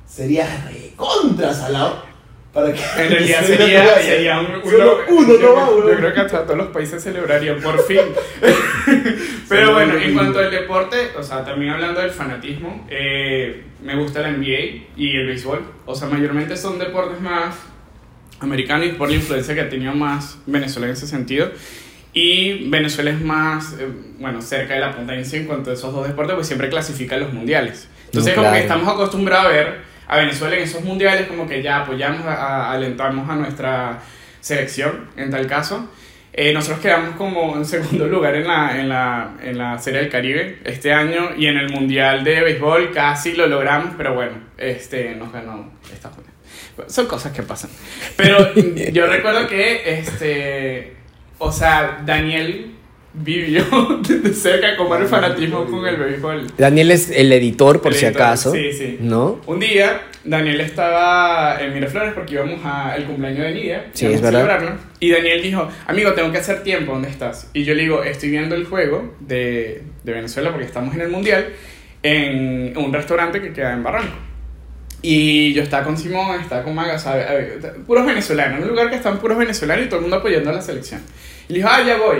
[0.07, 2.03] Sería recontra salado.
[2.53, 4.47] Para que En realidad se sería, sería un.
[4.69, 5.89] Solo uno, yo, no va uno.
[5.89, 7.99] yo creo que hasta todos los países celebrarían por fin.
[9.49, 13.95] Pero Sí, bueno, en cuanto al deporte, o sea, también hablando del fanatismo, eh, me
[13.95, 15.61] gusta la NBA y el béisbol.
[15.85, 17.55] O sea, mayormente son deportes más
[18.39, 21.51] americanos y por la influencia que ha tenido más Venezuela en ese sentido.
[22.13, 23.87] Y Venezuela es más, eh,
[24.19, 27.19] bueno, cerca de la punta en cuanto a esos dos deportes, pues siempre clasifica a
[27.19, 27.89] los mundiales.
[28.05, 28.73] Entonces, No, como que claro.
[28.73, 32.71] estamos acostumbrados a ver a Venezuela en esos mundiales, como que ya apoyamos, a, a-
[32.71, 33.99] alentamos a nuestra
[34.41, 35.89] selección, en tal caso.
[36.35, 40.09] Eh, nosotros quedamos como en segundo lugar en la, en, la, en la Serie del
[40.09, 45.13] Caribe este año y en el Mundial de Béisbol casi lo logramos, pero bueno, este,
[45.15, 45.71] nos ganó
[46.17, 46.91] Unidos.
[46.91, 47.69] Son cosas que pasan.
[48.17, 48.51] Pero
[48.91, 50.95] yo recuerdo que, este,
[51.37, 52.71] o sea, Daniel
[53.13, 53.63] vivió
[54.07, 56.47] de cerca como el fanatismo con el béisbol.
[56.57, 58.51] Daniel es el editor, por El si editor, acaso.
[58.51, 58.97] sí, sí.
[59.01, 59.39] ¿No?
[59.45, 63.85] Un día, Daniel estaba en Miraflores porque íbamos al cumpleaños de Nidia.
[63.93, 64.31] Sí, es a verdad.
[64.41, 67.49] celebrarlo, Y Daniel dijo, amigo, tengo que hacer tiempo, ¿dónde estás?
[67.53, 71.09] Y yo le digo, estoy viendo el juego de, de Venezuela porque estamos en el
[71.09, 71.49] Mundial
[72.01, 74.15] en un restaurante que queda en Barranco.
[75.01, 78.95] Y yo estaba con Simón, estaba con Maga, ver, puros venezolanos, en un lugar que
[78.95, 81.01] están puros venezolanos y todo el mundo apoyando a la selección.
[81.49, 82.19] Y le dijo, ah, ya voy.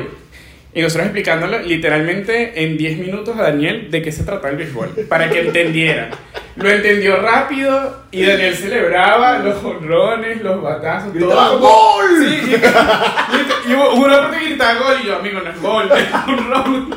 [0.76, 5.06] Y nosotros explicándolo literalmente en 10 minutos a Daniel de qué se trataba el béisbol,
[5.08, 6.10] para que entendiera.
[6.56, 11.60] Lo entendió rápido y Daniel celebraba los jonrones, los batazos, Gritaba, todo.
[11.60, 12.06] ¡Gol!
[12.20, 12.52] Sí,
[13.68, 16.10] y, y hubo una parte que gritaba gol y yo, amigo, no es gol, es
[16.12, 16.90] jonrón.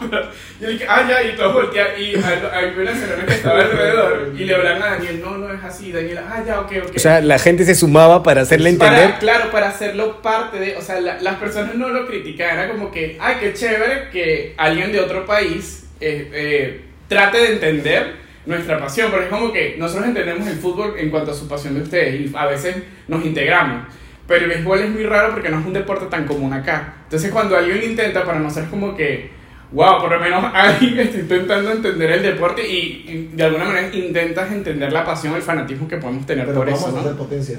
[0.61, 4.33] Y él dije, ah, ya, y todos volteaban y hay hay venezolanos que estaba alrededor
[4.37, 6.92] y le hablan a Daniel, no, no es así, Daniel, ah, ya, ok, ok.
[6.95, 9.05] O sea, la gente se sumaba para hacerle entender.
[9.07, 10.77] Para, claro, para hacerlo parte de.
[10.77, 12.59] O sea, la- las personas no lo criticaban.
[12.59, 17.53] Era como que, ay, qué chévere que alguien de otro país eh, eh, trate de
[17.53, 19.11] entender nuestra pasión.
[19.11, 22.21] Porque es como que nosotros entendemos el fútbol en cuanto a su pasión de ustedes
[22.21, 22.77] y a veces
[23.09, 23.87] nos integramos.
[24.27, 26.95] Pero el béisbol es muy raro porque no es un deporte tan común acá.
[27.05, 29.31] Entonces, cuando alguien intenta, para nosotros es como que.
[29.73, 33.95] Wow, por lo menos alguien está intentando entender el deporte y, y de alguna manera
[33.95, 37.17] intentas entender la pasión, el fanatismo que podemos tener Pero por vamos eso, a ¿no?
[37.17, 37.59] potencia.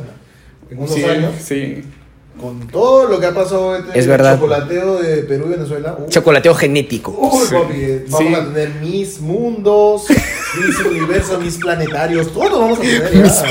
[0.69, 1.83] En unos Sí, años, sí.
[2.37, 4.35] Con todo lo que ha pasado este Es verdad.
[4.35, 5.97] chocolateo de Perú y Venezuela.
[5.99, 7.11] uh, Chocolateo genético.
[7.11, 7.53] Uy, Sí.
[7.55, 8.33] papi, eh, vamos Sí.
[8.35, 13.29] a tener mis mundos, mis universos, mis planetarios, todos vamos a tener ya.
[13.29, 13.45] Sí,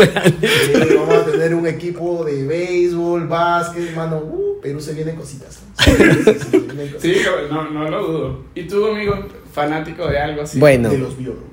[0.97, 4.19] vamos a tener un equipo de béisbol, básquet, mano.
[4.19, 5.61] Uh, Perú se vienen cositas.
[5.79, 7.01] Sí, sí, sí, se vienen cositas.
[7.03, 7.17] Sí,
[7.51, 8.41] no, no lo dudo.
[8.55, 9.15] ¿Y tú, amigo,
[9.53, 10.59] fanático de algo así?
[10.59, 11.45] Bueno, De los biólogos.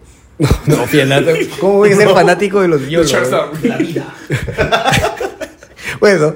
[0.66, 1.32] no, Fianato.
[1.60, 3.62] ¿Cómo voy a ser fanático de los biólogos?
[3.62, 4.14] De la vida.
[6.00, 6.36] Bueno,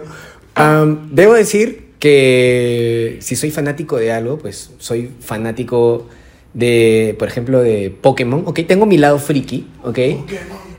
[1.11, 6.07] debo decir que si soy fanático de algo, pues soy fanático
[6.53, 8.43] de, por ejemplo, de Pokémon.
[8.45, 9.99] Ok, tengo mi lado friki, ok.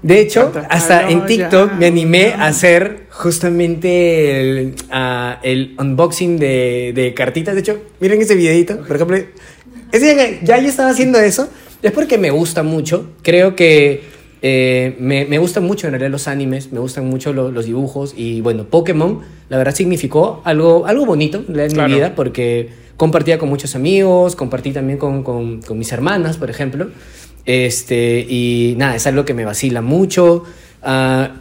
[0.03, 2.45] De hecho, hasta en "Aló, TikTok me animé ya".
[2.45, 7.55] a hacer justamente el, ah, el unboxing de, de cartitas.
[7.55, 9.19] De hecho, miren ese videito, por ejemplo.
[9.91, 11.49] Ese ya yo estaba haciendo eso.
[11.83, 13.11] Es porque me gusta mucho.
[13.23, 14.03] Creo que
[14.43, 18.15] eh, me, me gustan mucho en realidad los animes, me gustan mucho lo- los dibujos.
[18.17, 21.89] Y bueno, Pokémon, la verdad, significó algo, algo bonito en Claro.
[21.89, 26.51] mi vida porque compartía con muchos amigos, compartí también con, con- con mis hermanas, por
[26.51, 26.89] ejemplo.
[27.47, 30.45] Este, y nada, es algo que me vacila mucho.
[30.83, 31.33] Ah,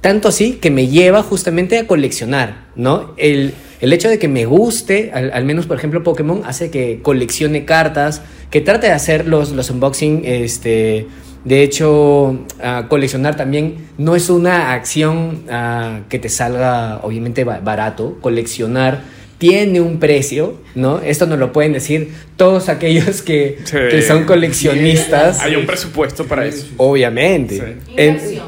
[0.00, 3.12] tanto así que me lleva justamente a coleccionar, ¿no?
[3.16, 7.00] El, el hecho de que me guste, al, al menos por ejemplo Pokémon, hace que
[7.02, 11.06] coleccione cartas, que trate de hacer los, los unboxing, este...
[11.44, 17.60] De hecho, ah, coleccionar también no es una acción ah, que te salga obviamente ba-
[17.60, 18.18] barato.
[18.20, 19.00] Coleccionar
[19.38, 21.00] tiene un precio, ¿no?
[21.00, 23.76] Esto nos lo pueden decir todos aquellos que, Sí.
[23.90, 25.40] que son coleccionistas.
[25.40, 26.66] Hay un presupuesto para eso.
[26.76, 27.56] Obviamente.
[27.56, 27.92] Sí.
[27.92, 28.46] Inversión.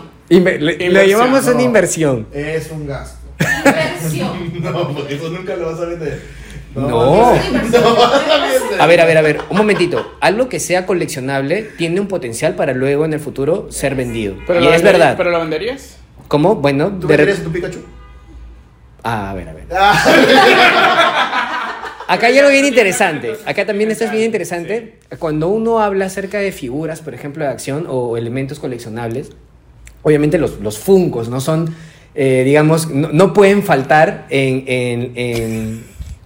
[1.51, 2.27] lo una inversión.
[2.33, 3.19] Es un gasto.
[3.41, 4.53] Inversión.
[4.63, 6.21] No, porque eso nunca lo vas a vender.
[6.75, 7.33] No.
[8.79, 10.17] A ver, a ver, a ver, un momentito.
[10.21, 14.35] Algo que sea coleccionable tiene un potencial para luego en el futuro ser vendido.
[14.47, 15.15] Pero y es verdad.
[15.17, 15.99] ¿Pero lo venderías?
[16.29, 16.57] ¿Cómo?
[16.57, 17.79] Bueno, ¿Tú de venderías tu Pikachu?
[19.03, 19.65] Ah, a ver, a ver.
[19.77, 20.05] Ah,
[22.09, 23.35] Acá hay algo bien interesante.
[23.47, 24.99] Acá también esto es bien interesante.
[25.19, 29.31] Cuando uno habla acerca de figuras, por ejemplo, de acción o elementos coleccionables,
[30.03, 31.75] obviamente los, los funcos no son,
[32.15, 35.85] eh, digamos, no, no pueden faltar en, en- en,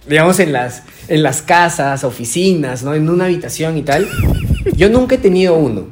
[0.09, 2.93] digamos, en las, en las casas, oficinas, ¿no?
[2.95, 4.07] En una habitación y tal.
[4.75, 5.87] Yo nunca he tenido uno.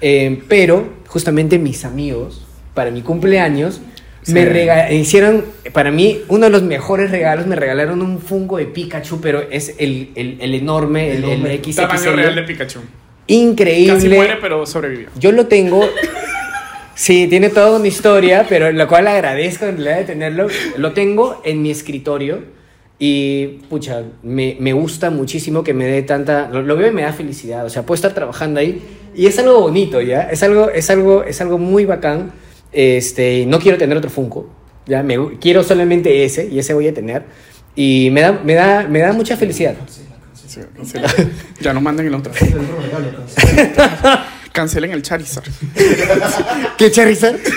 [0.00, 3.80] Eh, pero justamente mis amigos, para mi cumpleaños,
[4.28, 4.48] me Sí.
[4.48, 9.20] rega- hicieron, para mí, uno de los mejores regalos, me regalaron un Funko de Pikachu,
[9.20, 11.74] pero es el, el- el enorme, el, el.
[11.74, 12.16] Tamaño XXL.
[12.16, 12.80] real de Pikachu.
[13.26, 13.94] Increíble.
[13.94, 15.08] Casi muere, pero sobrevivió.
[15.18, 15.84] Yo lo tengo.
[16.94, 20.48] Sí, tiene toda una historia, pero la cual agradezco en realidad de tenerlo.
[20.76, 22.40] Lo tengo en mi escritorio
[23.02, 26.50] y, pucha, me, me gusta muchísimo que me dé tanta.
[26.50, 27.64] Lo, lo veo y me da felicidad.
[27.64, 28.82] O sea, puedo estar trabajando ahí
[29.14, 30.24] y es algo bonito, ¿ya?
[30.24, 32.30] Es algo, es algo, es algo muy bacán.
[32.72, 34.50] Este, no quiero tener otro Funko,
[34.86, 35.02] ¿ya?
[35.02, 37.24] Me, quiero solamente ese y ese voy a tener.
[37.74, 39.76] Y me da, me da, me da mucha felicidad.
[40.34, 40.60] Sí,
[41.62, 42.34] ya nos mandan el otro.
[44.52, 45.48] cancelen el Charizard.
[46.76, 47.38] ¿Qué Charizard?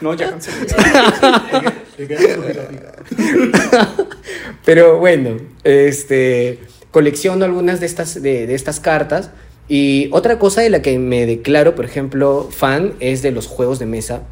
[0.00, 0.66] No, ya cancelen.
[4.64, 6.60] Pero bueno, este,
[6.90, 9.30] colecciono algunas de estas, de, de estas cartas.
[9.68, 13.78] Y otra cosa de la que me declaro, por ejemplo, fan es de los juegos
[13.78, 14.22] de mesa.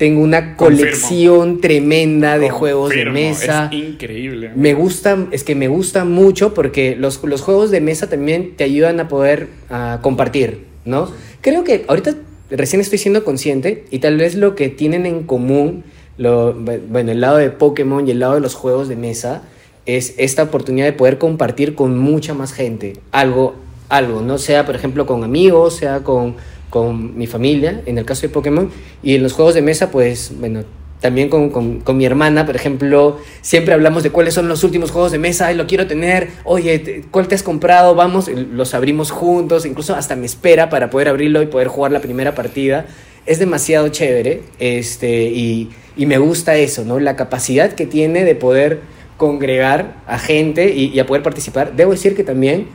[0.00, 0.82] Tengo una Confirmo.
[0.82, 3.68] colección tremenda de juegos de Confirmo, mesa.
[3.70, 4.50] Es increíble.
[4.56, 8.64] Me gusta, es que me gusta mucho porque los, los juegos de mesa también te
[8.64, 11.12] ayudan a poder ah, compartir, ¿no?
[11.42, 12.14] Creo que ahorita
[12.50, 15.84] recién estoy siendo consciente y tal vez lo que tienen en común,
[16.20, 19.42] lo, bueno, el lado de Pokémon y el lado de los juegos de mesa,
[19.86, 23.54] es esta oportunidad de poder compartir con mucha más gente algo,
[23.88, 26.36] algo, no sea por ejemplo con amigos, sea con,
[26.68, 28.70] con mi familia, en el caso de Pokémon,
[29.02, 30.62] y en los juegos de mesa, pues, bueno,
[31.00, 34.90] también con, con- con mi hermana, por ejemplo, siempre hablamos de cuáles son los últimos
[34.90, 37.94] juegos de mesa, Ay, lo quiero tener, oye, ¿cuál te has comprado?
[37.94, 42.00] Vamos, los abrimos juntos, incluso hasta me espera para poder abrirlo y poder jugar la
[42.00, 42.84] primera partida.
[43.26, 46.98] Es demasiado chévere este, y, y me gusta eso, ¿no?
[47.00, 48.80] La capacidad que tiene de poder
[49.16, 51.76] congregar a gente y, y a poder participar.
[51.76, 52.66] Debo decir que también,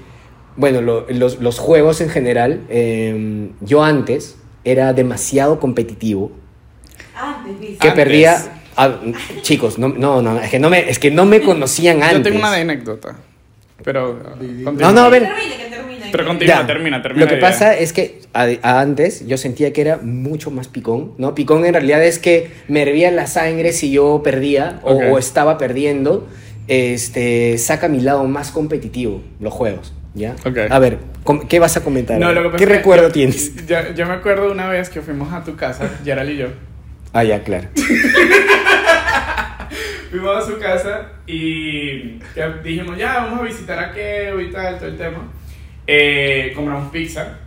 [0.55, 6.31] bueno, lo- los, los juegos en general, eh, yo antes era demasiado competitivo
[7.15, 7.93] Antes, que Antes.
[7.93, 8.99] perdía ah,
[9.41, 12.23] chicos no no no es que no me es que no me conocían antes Yo
[12.23, 13.15] tengo una anécdota.
[13.83, 14.19] Pero.
[14.23, 14.71] Continúa.
[14.73, 15.27] No, no, a ver.
[16.11, 16.65] Pero continúa, Ya.
[16.67, 17.25] termina, termina.
[17.25, 17.49] lo que idea.
[17.49, 21.65] pasa es que a- a antes yo sentía que era mucho más picón no picón
[21.65, 26.25] en realidad es que me hervía la sangre si yo perdía o, estaba perdiendo
[26.69, 30.35] este saca mi lado más competitivo los juegos ya
[30.69, 30.99] a ver
[31.49, 34.13] qué vas a comentar No, lo que pasa qué recuerdo yo- tienes Yo, yo me
[34.13, 36.47] acuerdo una vez que fuimos a tu casa, Gerald y yo.
[37.11, 37.67] ah ya claro
[40.15, 42.19] Fuimos a su casa y
[42.63, 45.17] dijimos, ya, vamos a visitar a Keo y tal, todo el tema.
[45.85, 47.37] Eh, compramos pizza,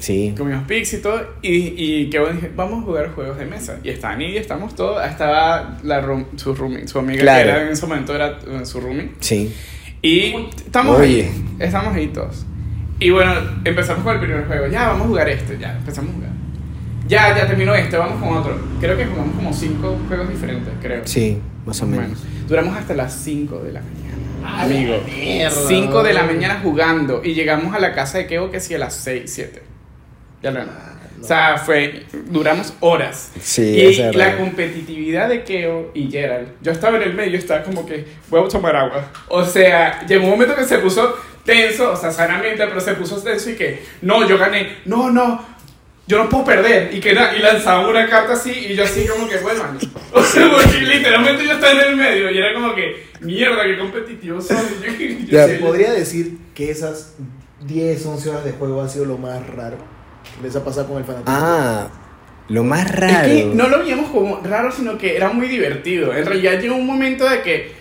[0.00, 1.20] sí comimos pizza y todo.
[1.42, 3.78] Y, y Keo dije, vamos a jugar juegos de mesa.
[3.84, 5.04] Y estaba Nidia, estamos todos.
[5.06, 7.44] Estaba la room- su roomie, su amiga Claro.
[7.44, 9.10] que era en ese momento era eh, su roomie.
[9.20, 9.54] sí
[10.02, 10.34] Y
[10.66, 11.22] estamos Oye.
[11.24, 11.44] ahí.
[11.60, 12.44] Estamos ahí todos.
[12.98, 13.32] Y bueno,
[13.64, 14.66] empezamos con el primer juego.
[14.66, 15.56] Ya, vamos a jugar este.
[15.56, 16.30] Ya, empezamos a jugar.
[17.08, 18.58] Ya, ya terminó este, vamos con otro.
[18.80, 21.06] Creo que jugamos como cinco juegos diferentes, creo.
[21.06, 22.18] sí más o menos
[22.48, 24.16] Duramos hasta las 5 de la mañana.
[24.42, 24.96] Ah, Amigo.
[24.96, 27.20] la mierda, 5 de la mañana jugando.
[27.22, 29.62] Y llegamos a la casa de Kevo que sí a las 6, 7.
[30.42, 31.22] Ya lo Ah, no.
[31.22, 32.04] O sea, fue.
[32.30, 33.32] Duramos horas.
[33.38, 36.48] sí y la competitividad de Keo y Gerald.
[36.62, 39.10] Yo estaba en el medio, estaba como que voy a tomar agua.
[39.28, 43.20] O sea, llegó un momento que se puso tenso, o sea, sanamente, pero se puso
[43.22, 44.78] tenso y que no, yo gané.
[44.86, 45.44] No, no.
[46.08, 46.92] Yo no puedo perder.
[46.94, 49.62] Y que y lanzaba una carta así y yo así como que, bueno,
[50.12, 53.78] o sea, porque literalmente yo estaba en el medio y era como que, mierda, qué
[53.78, 54.56] competitivo soy.
[55.28, 57.14] Yo- yo Se podría decir que esas
[57.60, 59.76] 10, 11 horas de juego han sido lo más raro
[60.36, 61.32] que les ha pasado con el fanatismo.
[61.38, 61.88] ah
[62.48, 66.14] lo más Es raro que no lo veíamos como raro, sino que era muy divertido.
[66.14, 67.72] En realidad llegó un momento de que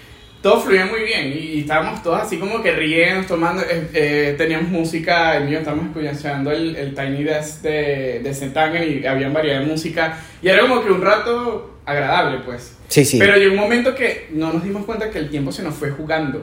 [0.42, 3.64] todo fluía muy bien y, y estábamos todos así como que riendo, tomando.
[3.64, 9.02] eh, eh, teníamos música, el mío estábamos escuchando el, el Tiny Desk de, de Zentangen
[9.02, 10.18] y había variedad de música.
[10.42, 12.78] Y era como que un rato agradable, pues.
[12.88, 15.64] sí sí Pero llegó un momento que no nos dimos cuenta que el tiempo se
[15.64, 16.40] nos fue jugando.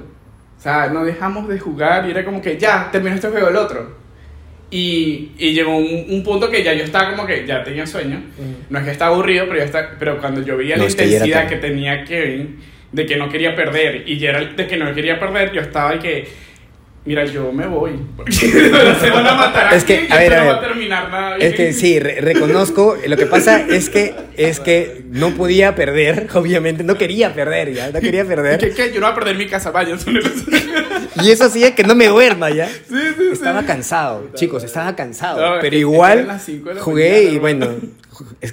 [0.59, 3.57] O sea, no dejamos de jugar y era como que ya, terminó este juego el
[3.57, 4.03] otro.
[4.71, 8.21] Y, y llegó un, un punto que ya yo estaba como que ya tenía sueño.
[8.71, 11.49] No es que estaba aburrido, pero, ya está, pero cuando yo veía No, la intensidad
[11.49, 12.59] que tenía Kevin,
[12.95, 15.99] de que no quería perder, y Gerald de que no quería perder, yo estaba y
[15.99, 16.29] que,
[17.05, 17.93] mira, yo me voy.
[18.17, 18.33] Porque
[19.01, 20.69] se van a matar Es que, a ver, a no va a ver.
[20.69, 21.37] terminar nada.
[21.39, 22.97] Es que sí, re- reconozco.
[23.07, 26.85] Lo que pasa es que es que no podía perder, obviamente.
[26.85, 28.59] No quería perder ya, no quería perder.
[28.61, 28.93] ¿Qué, qué?
[28.93, 29.97] Yo no voy a perder mi casa, vaya.
[31.23, 32.69] Y eso hacía que no me duerma ya.
[32.69, 35.41] Sí, sí, Estaba cansado, chicos, estaba cansado.
[35.41, 36.29] No, pero igual
[36.81, 37.67] jugué mañana, y bueno,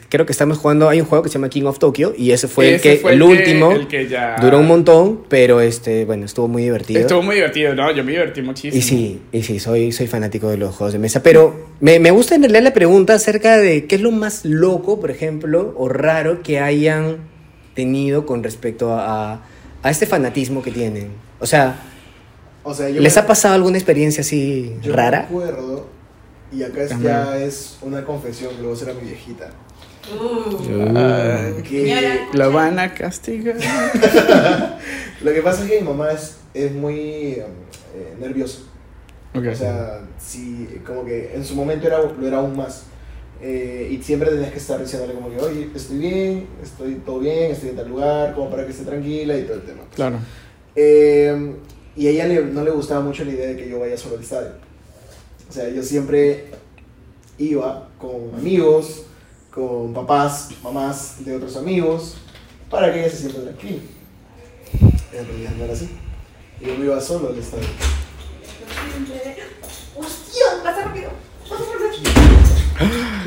[0.09, 0.89] creo que estamos jugando.
[0.89, 3.13] Hay un juego que se llama King of Tokyo y ese fue el que fue
[3.13, 3.71] el, el que- último.
[3.71, 6.99] el que ya- Duró un montón, pero este, bueno, estuvo muy divertido.
[7.01, 7.91] Estuvo muy divertido, ¿no?
[7.91, 8.77] Yo me divertí muchísimo.
[8.77, 11.21] Y sí, y sí, soy, soy fanático de los juegos de mesa.
[11.23, 14.99] Pero me, me gusta en realidad la pregunta acerca de qué es lo más loco,
[14.99, 17.17] por ejemplo, o raro que hayan
[17.75, 19.41] tenido con respecto a,
[19.83, 21.09] a este fanatismo que tienen.
[21.39, 21.75] O sea,
[22.63, 25.19] O sea, yo ¿les me- ha pasado alguna experiencia así Yo rara?
[25.21, 25.87] me acuerdo,
[26.51, 29.49] y acá es, ya es una confesión que luego será mi viejita.
[30.13, 31.61] Uh.
[31.63, 33.55] Que lo van a castigar.
[35.21, 36.99] lo que pasa es que mi mamá es, es muy
[37.37, 37.45] eh,
[38.19, 38.59] nerviosa.
[39.33, 39.45] Ok.
[39.51, 42.83] O sea, sí, como que en su momento era, lo era aún más.
[43.41, 47.51] Eh, y siempre tenías que estar diciéndole como que, oye, estoy bien, estoy todo bien,
[47.51, 49.81] estoy en tal lugar, como para que esté tranquila y todo el tema.
[49.95, 50.19] claro.
[50.75, 51.53] Eh,
[51.95, 54.15] y a ella le- no le gustaba mucho la idea de que yo vaya solo
[54.15, 54.51] al estadio.
[55.49, 56.45] O sea, yo siempre
[57.37, 59.03] iba con amigos,
[59.53, 62.15] con papás, mamás de otros amigos,
[62.69, 63.81] para que ella se sienta tranquila.
[65.11, 65.89] En realidad no era así.
[66.61, 67.67] Yo me iba solo al estadio.
[69.97, 70.45] ¡Hostia!
[70.63, 71.09] ¡Pasa rápido!
[71.49, 72.11] ¡Pasa rápido!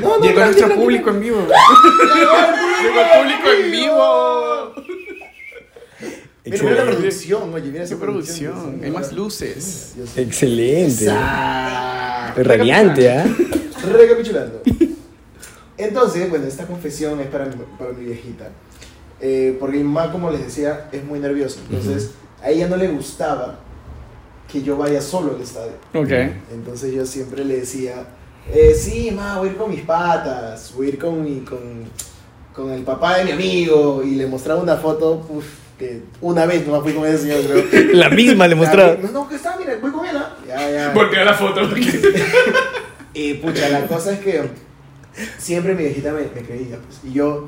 [0.01, 1.47] No, Llegó tranquila, nuestro público en vivo.
[2.15, 4.73] Llegó el público en vivo.
[6.45, 8.79] Mira, mira la producción, oye, mira esa Qué producción.
[8.83, 9.95] Hay más luces.
[10.15, 11.05] Excelente.
[11.05, 12.43] Exacto.
[12.43, 13.25] Radiante, ¿ah?
[13.91, 14.61] Recapitulando.
[15.77, 18.49] Entonces, bueno, esta confesión es para mi, para mi viejita.
[19.19, 21.59] Eh, porque mi mamá, como les decía, es muy nerviosa.
[21.69, 23.59] Entonces, a ella no le gustaba
[24.51, 25.73] que yo vaya solo al estadio.
[25.93, 26.11] Ok.
[26.53, 28.05] Entonces yo siempre le decía,
[28.53, 31.59] eh, sí, ma, voy a ir con mis patas, voy a ir con, mi, con,
[32.53, 34.03] con el papá de mi amigo.
[34.03, 35.45] Y le mostraba una foto, uf,
[35.77, 37.85] que una vez no fui con ese señor, creo.
[37.93, 38.95] La misma le mostraba.
[39.01, 40.35] No, no, que está, mira, voy con él, ¿ah?
[40.47, 40.93] Ya, ya.
[40.93, 41.61] Voltea la foto.
[43.13, 44.41] Y pucha, la cosa es que
[45.37, 46.77] siempre mi viejita me, me creía.
[46.85, 47.47] Pues, y yo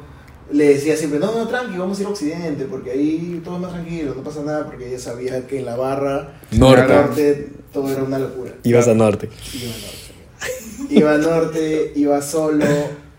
[0.50, 3.62] le decía siempre, no, no, tranqui, vamos a ir a Occidente, porque ahí todo es
[3.64, 6.94] más tranquilo, no pasa nada, porque ella sabía que en la barra Norte.
[6.94, 8.52] norte todo era una locura.
[8.64, 9.30] Ibas a norte.
[9.54, 10.94] Iba a norte.
[10.94, 12.66] Iba a norte, iba solo.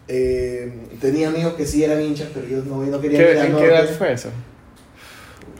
[0.08, 3.44] eh, tenía amigos que sí eran hinchas, pero yo no, no quería ¿Qué, ir a
[3.44, 3.66] ¿En norte.
[3.68, 4.30] qué edad fue eso?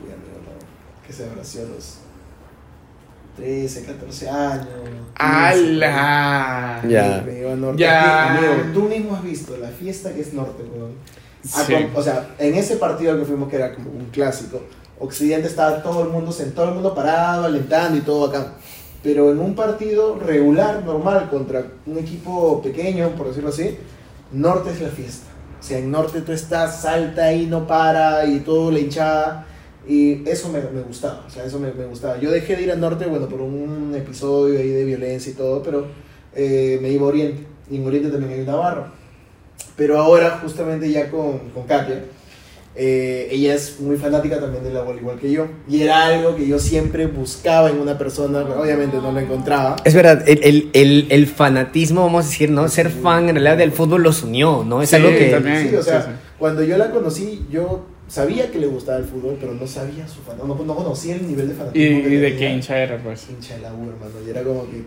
[0.03, 1.07] Uy, amigo, no.
[1.07, 1.95] Que se sido a los
[3.37, 4.67] 13, 14 años.
[4.67, 5.03] 15.
[5.17, 6.83] ¡Hala!
[6.89, 7.23] Ya.
[7.25, 7.81] Me iba a norte.
[7.81, 8.37] Ya.
[8.37, 10.93] Amigo, tú mismo has visto la fiesta que es norte, weón.
[11.55, 11.75] A Sí.
[11.95, 14.63] O sea, en ese partido al que fuimos, que era como un clásico,
[15.01, 18.55] Occidente estaba todo el mundo sentado, todo el mundo parado, alentando y todo acá.
[19.03, 23.79] Pero en un partido regular, normal, contra un equipo pequeño, por decirlo así,
[24.33, 25.27] Norte es la fiesta.
[25.59, 29.47] O sea, en Norte tú estás, salta y no para, y todo la hinchada.
[29.87, 32.19] Y eso me, me gustaba, o sea, eso me, me gustaba.
[32.19, 35.63] Yo dejé de ir a Norte, bueno, por un episodio ahí de violencia y todo,
[35.63, 35.87] pero
[36.35, 37.45] eh, me iba a Oriente.
[37.71, 38.93] Y en Oriente también hay una barra.
[39.77, 42.03] Pero ahora, justamente ya con, con Katia,
[42.75, 45.47] eh, ella es muy fanática también del agua, al igual que yo.
[45.69, 49.77] Y era algo que yo siempre buscaba en una persona, pero obviamente no lo encontraba.
[49.85, 52.69] Es verdad, el, el, el, el fanatismo, vamos a decir, ¿no?
[52.69, 54.83] Ser fan en realidad del fútbol los unió, ¿no?
[54.83, 55.27] Es Sí, algo que...
[55.31, 55.71] también.
[55.71, 56.17] Sí, o sea, sí, sí.
[56.39, 60.21] cuando yo la conocí, yo sabía que le gustaba el fútbol, pero no sabía su
[60.23, 62.03] fan, no, no conocía el nivel de ¿Y, fanatismo.
[62.03, 63.29] que y de qué hincha era, pues?
[63.31, 64.13] hincha de la U, hermano.
[64.27, 64.83] Y era como que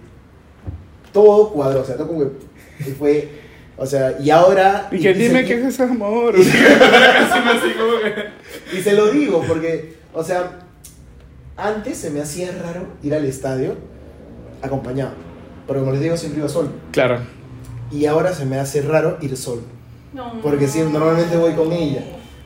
[1.13, 2.29] todo cuadró, o sea, todo como que
[2.79, 3.29] y fue,
[3.77, 4.87] o sea, y ahora...
[4.91, 6.33] Y que se- dime qué es ese amor.
[6.35, 6.47] Que-
[8.77, 10.59] Y se lo digo porque, o sea,
[11.57, 13.75] antes se me hacía raro ir al estadio
[14.61, 15.11] acompañado.
[15.67, 16.69] Porque como les digo, siempre iba solo.
[16.91, 17.19] Claro.
[17.91, 19.61] Y ahora se me hace raro ir solo.
[20.13, 20.41] No.
[20.41, 22.03] Porque siempre, normalmente voy con ella.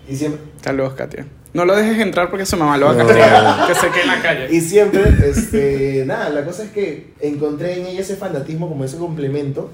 [0.07, 1.27] Y siempre, Saludos, Katia.
[1.53, 3.05] No lo dejes entrar porque su mamá lo va a No.
[3.05, 3.67] castigar.
[3.67, 4.47] Que se quede en la calle.
[4.51, 8.97] y siempre, este, nada, la cosa es que encontré en ella ese fanatismo como ese
[8.97, 9.69] complemento.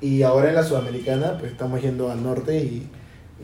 [0.00, 2.88] Y ahora en la Sudamericana, pues estamos yendo al norte y,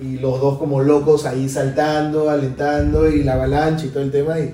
[0.03, 4.41] y los dos como locos ahí saltando, alentando y la avalancha y todo el tema.
[4.41, 4.53] Y,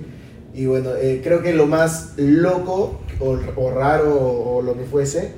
[0.52, 5.32] y bueno, eh, creo que lo más loco o, o raro o, lo que fuese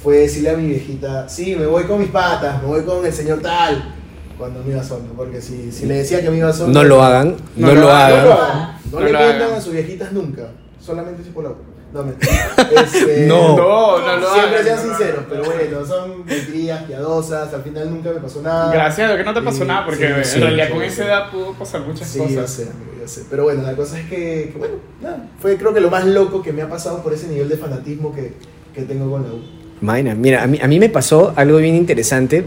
[0.00, 3.12] fue decirle a mi viejita, sí, me voy con mis patas, me voy con el
[3.12, 3.93] señor tal,
[4.38, 5.04] cuando me iba solo.
[5.16, 6.72] Porque si, si le decía que me iba solo...
[6.72, 8.18] No lo hagan, no, No lo lo hagan.
[8.18, 8.58] No, lo hagan.
[8.90, 9.58] No No le lo cuentan hagan.
[9.58, 10.48] a sus viejitas nunca.
[10.80, 11.50] Solamente si por la
[11.92, 12.04] No.
[12.82, 13.56] Este, No.
[13.56, 17.54] No, no lo Siempre sean no lo sinceros, pero bueno, son mentiras piadosas.
[17.54, 18.72] Al final nunca me pasó nada.
[18.72, 20.72] Gracias a Dios que no te pasó Y- nada, porque sí, en sí, realidad sí,
[20.72, 20.86] con sí.
[20.88, 22.50] esa edad pudo pasar muchas Sí, yo cosas.
[22.50, 22.68] sé,
[23.00, 23.22] yo sé.
[23.30, 25.28] Pero bueno, la cosa es que, que, bueno, nada.
[25.40, 28.12] Fue creo que lo más loco que me ha pasado por ese nivel de fanatismo
[28.14, 28.32] que,
[28.74, 29.40] que tengo con la U.
[29.80, 32.44] Maina, mira, a mí, a mí me pasó algo bien interesante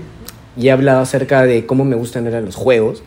[0.58, 3.03] y he hablado acerca de cómo me gustan eran los juegos.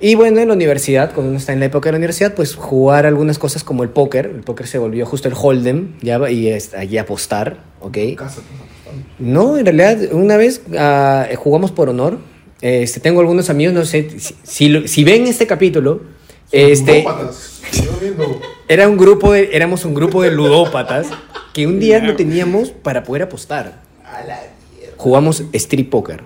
[0.00, 2.56] Y bueno, en la universidad, cuando uno está en la época de la universidad, pues
[2.56, 4.26] jugar algunas cosas como el póker.
[4.34, 7.98] El póker se volvió justo el hold'em ya, y es- allí apostar, ¿ok?
[8.16, 9.06] Casa, pues, apostando.
[9.20, 12.18] No, en realidad, una vez ah, jugamos por honor.
[12.60, 16.02] Este, tengo algunos amigos, no sé, si, si, si ven este capítulo,
[16.50, 17.60] este, Ludópatas.
[17.72, 18.40] Yo viendo.
[18.68, 21.06] era un grupo de, éramos un grupo de ludópatas
[21.54, 23.82] que un día no teníamos para poder apostar.
[24.04, 24.40] A la
[24.76, 24.94] mierda.
[24.96, 26.22] Jugamos street poker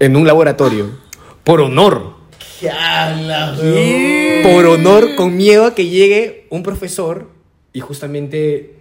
[0.00, 0.90] en un laboratorio.
[1.44, 2.14] Por honor.
[2.58, 4.40] ¿Qué hablas, ¿Qué?
[4.42, 7.28] Por honor, con miedo a que llegue un profesor
[7.72, 8.74] y justamente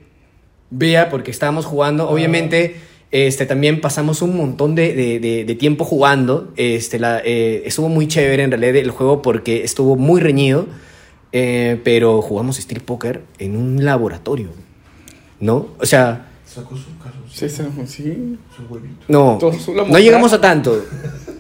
[0.70, 2.10] vea, porque estábamos jugando.
[2.10, 2.76] Obviamente,
[3.12, 6.52] este, tambión pasamos un montón de, de- de- de tiempo jugando.
[6.58, 10.68] Este, la, eh, estuvo muy chévere en realidad el juego porque estuvo muy reñido.
[11.32, 14.50] eh, pero jugamos street poker en un laboratorio.
[15.40, 15.68] ¿No?
[15.80, 18.38] O sea, Sacó su caso, Sí, sí, sí.
[18.56, 19.06] su huevito.
[19.08, 19.38] no.
[19.88, 20.84] No llegamos a tanto.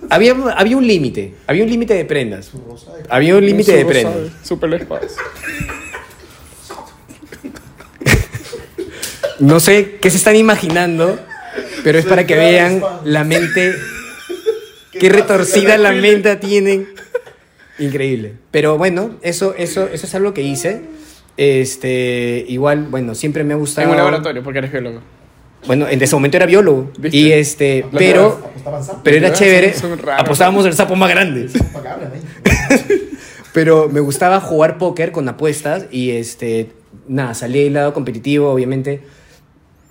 [0.09, 1.33] Había, había un límite.
[1.47, 2.45] Había un límite de prendas.
[2.45, 4.31] Su rosa de Había un límite de prendas.
[4.43, 5.15] Super espadas.
[9.39, 11.17] No sé qué se están imaginando,
[11.83, 13.73] Pero es para que vean la mente,
[14.91, 16.89] ¿Qué retorcida la mente tienen.
[17.79, 18.33] Increíble.
[18.51, 20.81] Pero bueno, eso, eso, eso es algo que hice.
[21.41, 23.85] Este, igual, bueno, siempre me ha gustado.
[23.87, 24.99] En un laboratorio, porque eres biólogo.
[25.67, 26.91] Bueno, en ese momento era biólogo.
[26.99, 27.15] ¿Viste?
[27.17, 28.41] Y este, pero,
[29.03, 29.73] pero era chévere.
[29.73, 30.21] son raros.
[30.21, 31.47] Apostábamos el sapo más grande.
[31.53, 32.81] Ahí.
[33.53, 36.71] Pero me gustaba jugar póker con apuestas y este,
[37.07, 39.01] nada, salí del lado competitivo, obviamente.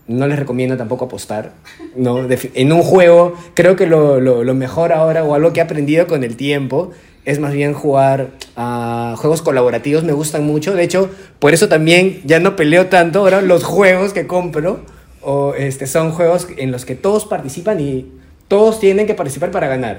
[0.07, 1.53] No les recomiendo tampoco apostar.
[1.97, 5.63] No, en un juego, creo que lo, lo- lo mejor ahora o algo que he
[5.63, 6.93] aprendido con el tiempo
[7.29, 10.03] es más bien jugar a juegos colaborativos.
[10.03, 10.75] Me gustan mucho.
[10.75, 13.19] De hecho, por eso también ya no peleo tanto.
[13.19, 14.81] Ahora los juegos que compro
[15.21, 18.11] o, este, son juegos en los que todos participan y
[18.49, 19.99] todos tienen que participar para ganar.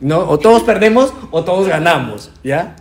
[0.00, 0.28] ¿no?
[0.28, 2.76] O todos perdemos o todos ganamos, ¿ya?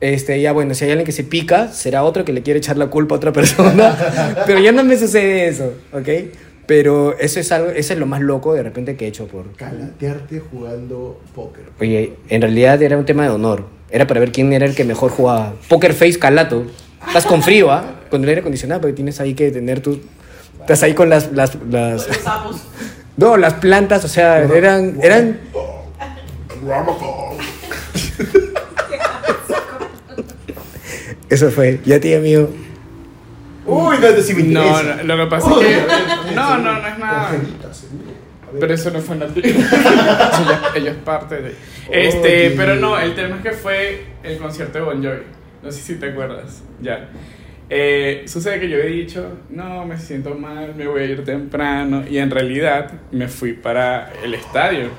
[0.00, 2.76] Este, ya bueno, si hay alguien que se pica, será otro que le quiere echar
[2.76, 3.96] la culpa a otra persona.
[4.46, 6.08] pero ya no me sucede eso, ¿ok?
[6.66, 9.52] Pero eso es algo, eso es lo más loco de repente que he hecho por.
[9.52, 11.64] Calatearte jugando póker.
[11.80, 13.64] Oye, en realidad era un tema de honor.
[13.90, 15.54] Era para ver quién era el que mejor jugaba.
[15.68, 16.64] Poker face calato.
[17.06, 18.00] Estás con frío, ¿ah?
[18.10, 20.00] Con el aire acondicionado, porque tienes ahí que tener tu.
[20.60, 21.30] Estás ahí con las.
[21.32, 22.08] las, las-
[23.16, 24.98] no, las plantas, o sea, eran.
[25.02, 25.38] eran
[31.28, 31.80] eso fue.
[31.84, 32.48] Ya ti, amigo.
[33.66, 36.34] Uy, no, sí me No, no, lo que pasa es que.
[36.34, 37.30] No, no, no es nada.
[37.32, 37.40] Ver.
[38.60, 39.46] Pero eso no fue nativo.
[39.48, 41.54] ella, ella es parte de.
[41.90, 42.54] Este, Oye.
[42.56, 45.22] pero no, el tema es que fue el concierto de Bon Jovi.
[45.62, 46.62] No sé si te acuerdas.
[46.80, 47.08] Ya.
[47.68, 52.04] Eh, sucede que yo he dicho, no, me siento mal, me voy a ir temprano.
[52.08, 54.90] Y en realidad me fui para el estadio.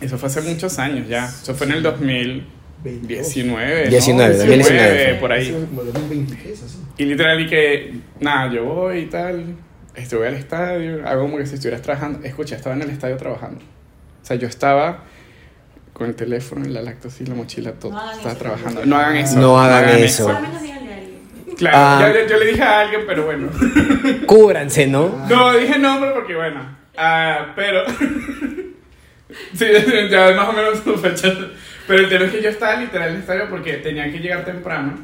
[0.00, 1.26] Eso fue hace muchos años ya.
[1.26, 3.84] Eso fue en el 2019.
[3.84, 3.90] ¿no?
[3.90, 5.14] 19, 2019.
[5.14, 5.50] por ahí.
[5.50, 6.78] Como 2020, ¿qué es así?
[6.96, 9.56] Y literal, y que, nada, yo voy y tal,
[10.12, 12.20] voy al estadio, hago como que si estuvieras trabajando.
[12.24, 13.60] Escucha, estaba en el estadio trabajando.
[14.22, 15.04] O sea, yo estaba
[15.92, 17.92] con el teléfono, la lactosis, la mochila, todo.
[17.92, 18.38] No hagan estaba eso.
[18.42, 18.86] trabajando.
[18.86, 19.38] No hagan eso.
[19.40, 20.26] No hagan eso.
[20.28, 21.56] Díganle a alguien.
[21.56, 22.12] Claro, Ah.
[22.12, 23.48] yo, yo le dije a alguien, pero bueno.
[24.26, 25.26] Cúbranse, ¿no?
[25.28, 26.76] No, dije nombre porque, bueno.
[26.96, 27.82] Ah, pero.
[29.54, 29.66] sí,
[30.10, 31.48] ya más o menos sospechoso.
[31.86, 34.44] Pero el tema es que yo estaba literal en el estadio porque tenía que llegar
[34.44, 34.94] temprano.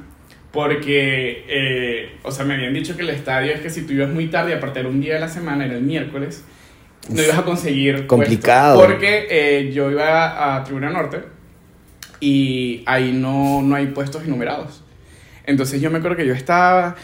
[0.52, 4.10] Porque, eh, o sea, me habían dicho que el estadio es que si tú ibas
[4.10, 6.44] muy tarde, aparte era un día de la semana, era el miércoles,
[7.08, 7.94] no ibas a conseguir.
[7.94, 8.08] puesto.
[8.08, 8.80] Complicado.
[8.80, 11.20] Porque eh, yo iba a Tribuna Norte
[12.20, 14.82] y ahí no, no hay puestos enumerados.
[15.44, 16.96] Entonces yo me acuerdo que yo estaba,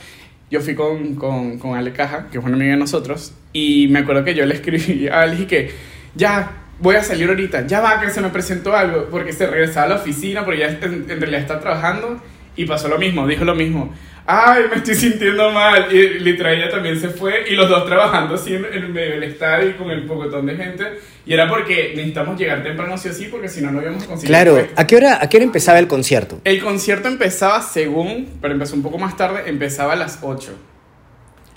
[0.51, 4.01] yo fui con, con, con Ale Caja, que es una amiga de nosotros, y me
[4.01, 5.71] acuerdo que yo le escribí a Ale y que,
[6.15, 9.87] ya, voy a salir ahorita, ya va, que se me presentó algo, porque se regresaba
[9.87, 12.21] a la oficina, porque ya en, en realidad está trabajando,
[12.57, 13.93] y pasó lo mismo, dijo lo mismo.
[14.29, 15.87] Ay, me estoy sintiendo mal.
[15.95, 19.23] Y literal ella también se fue y los dos trabajando así en, en medio del
[19.23, 20.85] estadio y con el pocotón de gente.
[21.25, 24.07] Y era porque necesitamos llegar temprano sí o sí, porque si no, no íbamos a
[24.07, 24.67] conseguir Claro.
[24.75, 26.41] ¿a qué hora, a qué hora empezaba el concierto?
[26.45, 30.53] El concierto empezaba según, pero empezó un poco más tarde, empezaba a las 8.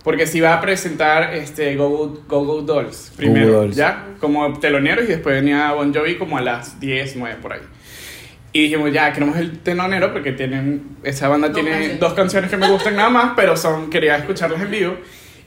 [0.04, 3.76] Porque se iba a presentar este, Go Go, Dolls primero, Go Dolls.
[3.76, 4.06] ¿ya?
[4.20, 7.62] Como teloneros y después venía Bon Jovi como a las 10, 9 por ahí.
[8.52, 12.00] Y dijimos, ya, queremos el telonero porque tienen, esa banda Dos tiene canciones.
[12.00, 14.98] dos canciones que me gustan nada más, pero son, quería escucharlas en vivo.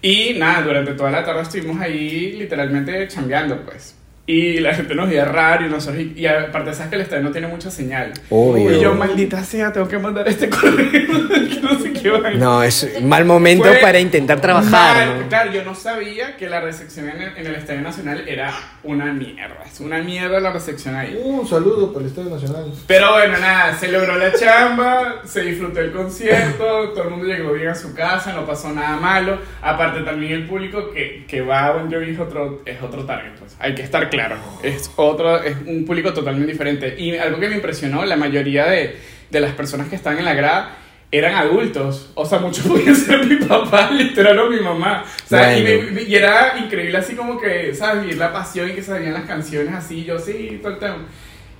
[0.00, 3.96] Y nada, durante toda la tarde estuvimos ahí literalmente chambeando, pues.
[4.24, 7.24] Y la gente nos veía raro y nosotros, y, y aparte sabes que el estadio
[7.24, 8.12] no tiene mucha señal.
[8.30, 8.72] Obvio.
[8.72, 11.08] Y yo, maldita sea, tengo que mandar este correo.
[11.62, 12.38] no sé qué vaina.
[12.38, 15.20] No, es un mal momento Fue para intentar trabajar, mal.
[15.22, 15.28] ¿no?
[15.28, 18.52] Claro, yo no sabía que la recepción en el, en el Estadio Nacional era
[18.84, 19.64] una mierda.
[19.66, 21.20] Es una mierda la recepción ahí.
[21.20, 22.72] Un saludo para el Estadio Nacional.
[22.86, 27.52] Pero bueno, nada, se logró la chamba, se disfrutó el concierto, todo el mundo llegó
[27.54, 29.38] bien a su casa, no pasó nada malo.
[29.60, 33.32] Aparte también el público que, que va a Bon Jovi es otro, es otro target,
[33.38, 33.56] pues.
[33.58, 34.21] hay que estar claro.
[34.62, 36.94] Es, otro, es un público totalmente diferente.
[36.98, 38.96] Y algo que me impresionó, la mayoría de,
[39.30, 40.76] de las personas que están en la grada
[41.10, 42.10] eran adultos.
[42.14, 45.04] O sea, muchos podían ser mi papá, literal, o mi mamá.
[45.04, 45.62] O sea, y,
[45.92, 48.02] me- y era increíble así como que, ¿sabes?
[48.02, 50.96] Vivir la pasión y que sabían las canciones así, yo sí, todo el tema.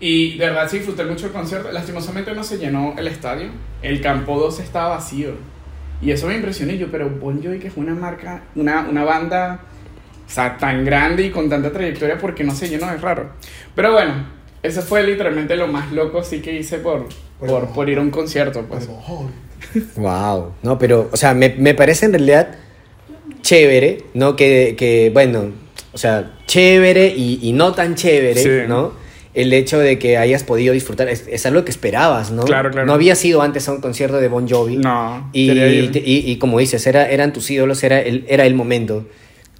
[0.00, 1.70] Y de verdad sí disfruté mucho el concierto.
[1.70, 3.48] Lastimosamente no se llenó el estadio.
[3.82, 5.30] El campo 2 estaba vacío.
[6.00, 6.72] Y eso me impresionó.
[6.72, 9.60] Y yo, pero Bon Jovi, que es una marca, una, una banda
[10.32, 12.90] o sea, tan grande y con tanta trayectoria, ¿por qué no se llenó?
[12.90, 13.32] Es raro.
[13.74, 14.14] Pero bueno,
[14.62, 17.06] eso fue literalmente lo más loco sí que hice por,
[17.38, 18.62] por, por ir a un concierto.
[18.62, 18.88] Pues.
[19.96, 22.48] Wow, no, pero, o sea, me, me parece en realidad
[23.42, 24.34] chévere, ¿no?
[24.34, 25.50] Que, que bueno,
[25.92, 28.68] o sea, chévere y, y no tan chévere, Sí.
[28.68, 28.92] ¿no?
[29.34, 32.44] El hecho de que hayas podido disfrutar, es, es algo que esperabas, ¿no?
[32.44, 32.86] Claro, claro.
[32.86, 34.76] No había sido antes a un concierto de Bon Jovi.
[34.76, 39.06] No, Y, y, y como dices, era, eran tus ídolos, era el, era el momento.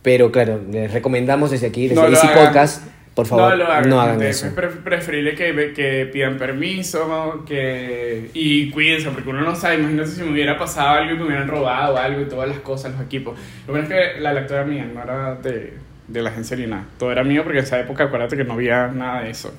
[0.03, 2.47] Pero claro, les recomendamos desde aquí, desde No Easy hagan.
[2.47, 3.89] Podcast, por favor, no lo hagan.
[3.89, 4.31] no hagan gente.
[4.31, 4.47] eso.
[4.47, 9.77] Es pre- preferible que, que pidan permiso que, y cuídense, porque uno no sabe.
[9.77, 12.93] Imagínate si me hubiera pasado algo y me hubieran robado algo y todas las cosas,
[12.93, 13.39] los equipos.
[13.67, 15.75] Lo bueno es que la lectura mía, no era de,
[16.09, 16.85] de la agencia ni nada.
[16.99, 19.55] Todo era mío porque en esa época, acuérdate que no había nada de eso.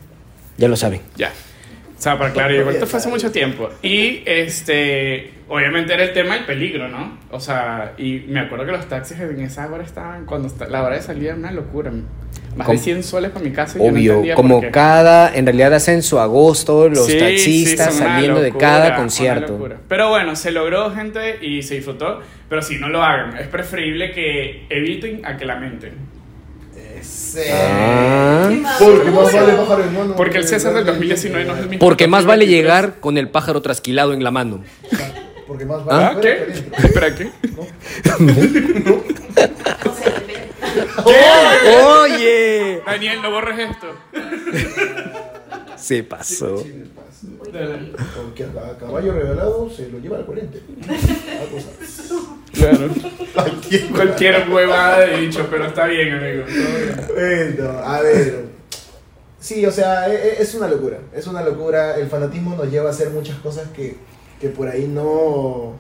[0.57, 1.01] Ya lo saben.
[1.15, 1.31] Ya.
[2.03, 3.69] O sea, para claro, igual esto fue hace mucho tiempo.
[3.81, 7.17] Y este, obviamente era el tema del peligro, ¿no?
[7.31, 10.95] O sea, y me acuerdo que los taxis en esa hora estaban, cuando la hora
[10.97, 11.91] de salida era una locura.
[12.57, 13.77] Más Como- de 100 soles para mi casa.
[13.79, 14.71] y yo no Obvio, entendía como por qué.
[14.71, 18.95] cada, en realidad hacen su agosto los Sí, taxistas sí, saliendo de locura, cada una
[18.97, 19.69] concierto.
[19.87, 22.19] Pero bueno, se logró, gente, y se disfrutó.
[22.49, 25.93] Pero si no lo hagan, es preferible que eviten a que lamenten.
[27.51, 28.49] Ah.
[28.49, 28.63] Qué.
[28.79, 30.15] Porque más vale pájaro en mano.
[30.15, 31.79] Porque el César del darle 2019 no es el mismo.
[31.79, 32.49] Porque más vale 2023.
[32.49, 34.63] llegar con el pájaro trasquilado en la mano.
[35.47, 36.15] Porque más vale ¿Ah?
[36.21, 36.21] ¿Qué?
[36.21, 36.85] que adentro.
[36.87, 37.29] ¿Espera qué?
[39.93, 40.49] Depende.
[41.05, 43.87] Oye, Daniel, no borres esto.
[45.77, 46.63] se pasó.
[48.15, 50.61] Porque a caballo regalado se lo lleva al corriente.
[52.53, 52.89] Claro.
[53.33, 56.43] Cualquier Cualquier huevada de dicho, pero está bien, amigo.
[57.13, 58.45] Bueno, a ver.
[59.39, 60.99] Sí, o sea, e- e- es una locura.
[61.13, 61.97] Es una locura.
[61.97, 63.97] El fanatismo nos lleva a hacer muchas cosas que,
[64.39, 65.75] que por ahí no.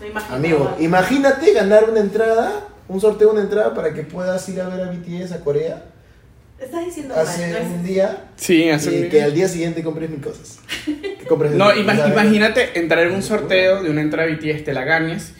[0.00, 0.34] No imagino.
[0.36, 4.68] Amigo, imagínate ganar una entrada, un sorteo de una entrada para que puedas ir a
[4.68, 5.84] ver a BTS a Corea
[6.60, 9.48] Estás diciendo mal, hace no es- un día Sí, hace y un que al día
[9.48, 10.58] siguiente compres mis cosas.
[10.84, 14.64] Que compres No, o ima- sea, imagínate entrar en un sorteo de una entrada BTS,
[14.64, 15.34] te la ganes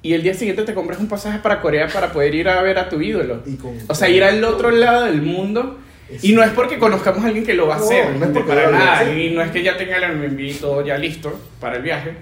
[0.00, 2.78] y el día siguiente te compras un pasaje para Corea para poder ir a ver
[2.78, 3.42] a tu ídolo.
[3.46, 5.78] Y con- O sea, ir al otro lado del mundo.
[6.22, 8.20] Y no es porque conozcamos a alguien que lo va a No, hacer, no es
[8.20, 9.14] gente, porque para nada.
[9.18, 12.12] Y no es que ya tenga el Airbnb todo ya listo para el viaje.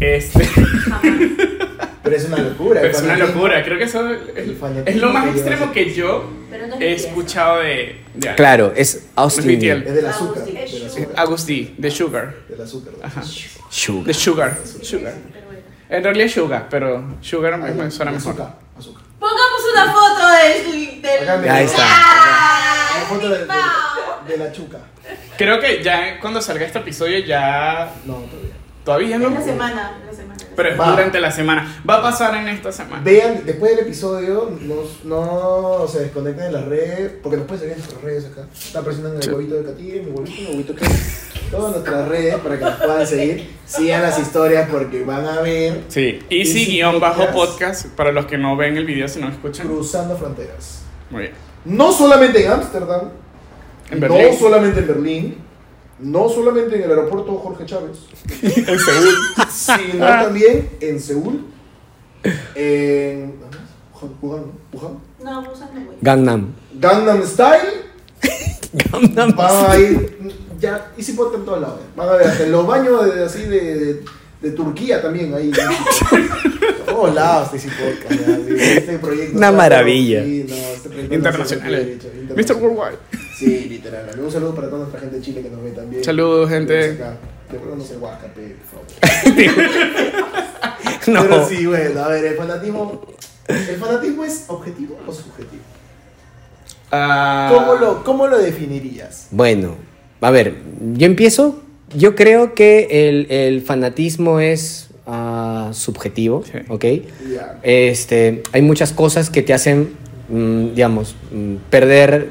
[0.00, 1.02] Este, Jamás.
[2.06, 2.80] Pero es una locura.
[2.80, 3.62] pero es una locura.
[3.64, 6.30] Creo que eso es, lo más extremo que yo
[6.80, 8.34] he escuchado de, de.
[8.34, 9.50] Claro, es Austin.
[9.62, 10.44] Es del azúcar.
[11.16, 12.34] Agustí, de Sugar.
[12.48, 12.94] Del azúcar.
[13.02, 13.22] Ajá.
[13.68, 14.04] Sugar.
[14.06, 15.14] De Sugar.
[15.88, 18.32] En realidad es Sugar, pero Sugar me, suena mejor.
[18.32, 18.54] Azúcar.
[18.78, 19.02] Azúcar.
[19.20, 20.26] Pongamos una foto.
[21.22, 21.82] Acá me- Ahí está.
[21.82, 22.96] ¡Ah!
[22.96, 24.78] Una foto de, de- de la chuca.
[25.38, 28.54] Creo que ya cuando salga este episodio ya No, todavía.
[28.84, 29.30] todavía no.
[29.30, 29.92] la semana.
[30.00, 30.25] es la semana.
[30.56, 30.90] Pero es Va.
[30.90, 31.82] durante la semana.
[31.88, 33.02] Va a pasar en esta semana.
[33.04, 37.74] Vean, después del episodio, no, no se desconecten de las redes, porque nos pueden seguir
[37.74, 38.46] en nuestras redes acá.
[38.52, 40.86] Está presionando el huevito de Catire, mi huevito, mi huevito que
[41.50, 43.50] Todas nuestras redes para que nos puedan seguir.
[43.66, 47.36] Sigan las historias porque van a ver Sí, Easy Easy guion bajo Podcast.
[47.36, 49.66] podcast para los que no ven el video si no escuchan.
[49.68, 50.82] Cruzando Fronteras.
[51.10, 51.34] Muy bien.
[51.64, 53.10] No solamente en Ámsterdam,
[53.90, 54.38] En no Berlín.
[54.38, 55.36] solamente en Berlín,
[55.98, 57.98] no solamente en el aeropuerto Jorge Chávez,
[58.42, 59.14] en Seúl.
[59.50, 61.44] sino también en Seúl,
[62.54, 63.62] en ¿dónde es?
[64.02, 64.78] Wuhan, Wuhan, ¿no?
[64.78, 64.98] Wuhan.
[65.24, 65.42] No,
[65.86, 65.96] güey.
[66.02, 66.52] Gangnam.
[66.74, 67.86] Gangnam Style.
[68.92, 69.34] Gangnam.
[69.36, 70.18] Van a ir,
[70.60, 71.80] ya, y si en todos lados.
[71.96, 74.04] Van a ver, hasta en los baños de, así de, de,
[74.42, 75.50] de Turquía también, ahí.
[76.86, 77.74] Todos lados, Easy sí,
[78.58, 79.36] este proyecto.
[79.36, 80.24] Una está- maravilla.
[80.24, 81.72] sí, no, este proyecto Internacional.
[82.28, 82.34] no eh.
[82.36, 82.54] Mr.
[82.56, 82.98] Worldwide.
[83.36, 84.08] Sí, literal.
[84.18, 86.02] Un saludo para toda nuestra gente de Chile que nos ve también.
[86.02, 86.92] Saludos, gente.
[86.92, 87.16] Acá.
[87.52, 89.86] De pronto no se guasca, pe, por favor.
[91.06, 91.22] No.
[91.22, 93.00] Pero sí, bueno, a ver, el fanatismo.
[93.46, 95.62] ¿El fanatismo es objetivo o subjetivo?
[96.90, 99.28] Ah, ¿Cómo lo, cómo lo definirías?
[99.30, 99.76] Bueno,
[100.20, 100.56] a ver,
[100.94, 101.60] yo empiezo.
[101.94, 106.58] Yo creo que el, el fanatismo es ah, subjetivo, Sí.
[106.68, 106.84] ¿ok?
[107.32, 107.60] Ya.
[107.62, 109.90] Este, hay muchas cosas que te hacen,
[110.28, 112.30] mm, digamos, mm, perder.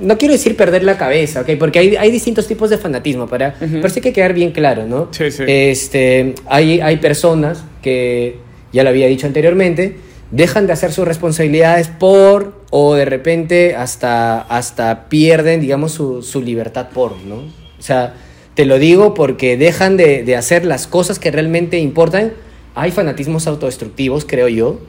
[0.00, 1.50] No quiero decir perder la cabeza, ¿ok?
[1.58, 3.76] Porque hay, hay distintos tipos de fanatismo, para, Ujú.
[3.76, 5.08] pero sí hay que quedar bien claro, ¿no?
[5.12, 5.44] Sí, sí.
[5.46, 8.38] Este, hay, hay personas que,
[8.72, 9.96] ya lo había dicho anteriormente,
[10.30, 16.42] dejan de hacer sus responsabilidades por, o de repente hasta, hasta pierden, digamos, su, su
[16.42, 17.36] libertad por, ¿no?
[17.36, 18.14] O sea,
[18.54, 22.32] te lo digo porque dejan de, de hacer las cosas que realmente importan.
[22.74, 24.80] Hay fanatismos autodestructivos, creo yo,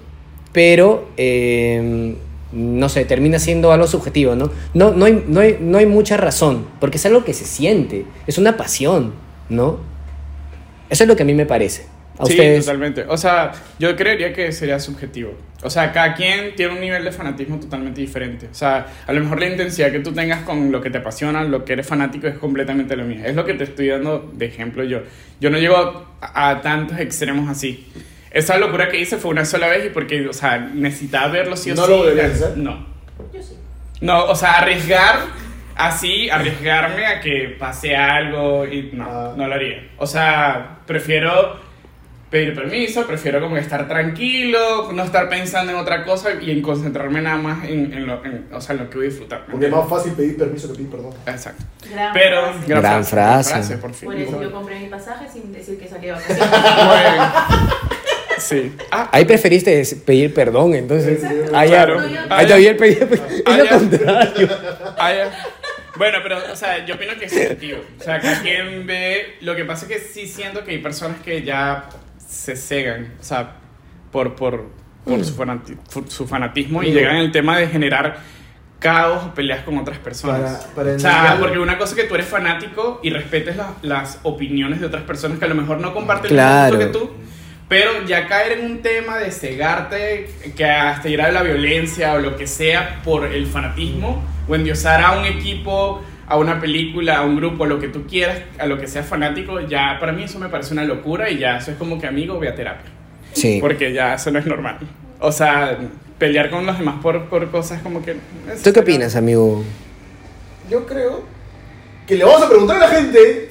[0.52, 2.16] pero eh,
[2.56, 4.50] no sé, termina siendo algo subjetivo, ¿no?
[4.74, 8.06] No, no, hay, no, hay, no hay mucha razón, porque es algo que se siente,
[8.26, 9.14] es una pasión,
[9.50, 9.80] ¿no?
[10.90, 11.86] Eso es lo que a mí me parece.
[12.18, 12.66] A sí, ustedes.
[12.66, 13.06] totalmente.
[13.10, 15.34] O sea, yo creería que sería subjetivo.
[15.64, 18.48] O sea, cada quien tiene un nivel de fanatismo totalmente diferente.
[18.50, 21.44] O sea, a lo mejor la intensidad que tú tengas con lo que te apasiona,
[21.44, 23.20] lo que eres fanático, es completamente lo mío.
[23.26, 25.02] Es lo que te estoy dando de ejemplo yo.
[25.42, 25.76] Yo no llego
[26.22, 27.86] a, a tantos extremos así.
[28.36, 31.72] Esa locura que hice fue una sola vez y porque, o sea, necesitaba verlo sí
[31.72, 31.90] o ¿No sí.
[31.92, 32.58] lo volverías a hacer?
[32.58, 32.86] No.
[33.34, 33.56] Yo sí.
[34.02, 35.20] No, o sea, arriesgar
[35.76, 39.34] así, arriesgarme a que pase algo y no, Ah.
[39.38, 39.88] no lo haría.
[39.98, 41.64] O sea, prefiero
[42.30, 47.22] pedir permiso, prefiero como estar tranquilo, no estar pensando en otra cosa y en concentrarme
[47.22, 49.44] nada más en, en lo, en- o sea, en lo que voy a disfrutar.
[49.48, 51.14] ¿me Porque es más fácil pedir permiso que pedir perdón.
[51.26, 51.64] Exacto.
[51.90, 52.66] Gran Pero, frase.
[52.68, 53.78] Gran frase.
[53.78, 54.08] por fin.
[54.10, 56.50] Por eso Muy yo compré mi pasaje sin decir que salía de vacaciones.
[58.38, 58.74] Sí.
[58.92, 61.22] Ah, Ahí preferiste pedir perdón, entonces.
[61.54, 61.86] Ah, ya.
[61.86, 62.00] Claro.
[62.30, 64.50] Ahí todavía el pedir Es Ah, lo contrario.
[65.98, 67.80] Bueno, pero, o sea, yo opino que es subjetivo.
[68.00, 69.38] O sea, cada quien ve.
[69.42, 71.88] Lo que pasa es que sí siento que hay personas que ya
[72.28, 73.54] se cegan, o sea,
[74.12, 74.66] por, por,
[75.06, 75.78] por su, fanati-
[76.10, 78.18] su fanatismo y llegan al tema de generar
[78.80, 80.66] caos o peleas con otras personas.
[80.76, 83.76] Para- para o sea, porque una cosa es que tú eres fanático y respetes la-
[83.82, 86.78] las opiniones de otras personas que a lo mejor no comparten Claro.
[86.80, 87.10] el que tú.
[87.68, 92.20] Pero ya caer en un tema de cegarte, que hasta ir a la violencia o
[92.20, 97.22] lo que sea por el fanatismo, o endiosar a un equipo, a una película, a
[97.24, 100.40] un grupo, lo que tú quieras, a lo que seas fanático, ya para mí eso
[100.40, 102.92] me parece una locura y ya eso es como que amigo, ve a terapia.
[103.34, 103.60] Sí.
[103.62, 104.80] Porque ya eso no es normal.
[105.20, 105.78] O sea,
[106.18, 108.16] pelear con los demás por, por cosas como que...
[108.64, 109.64] ¿Tú qué opinas, amigo?
[110.70, 111.24] Yo creo
[112.08, 113.50] que le vamos a preguntar a la gente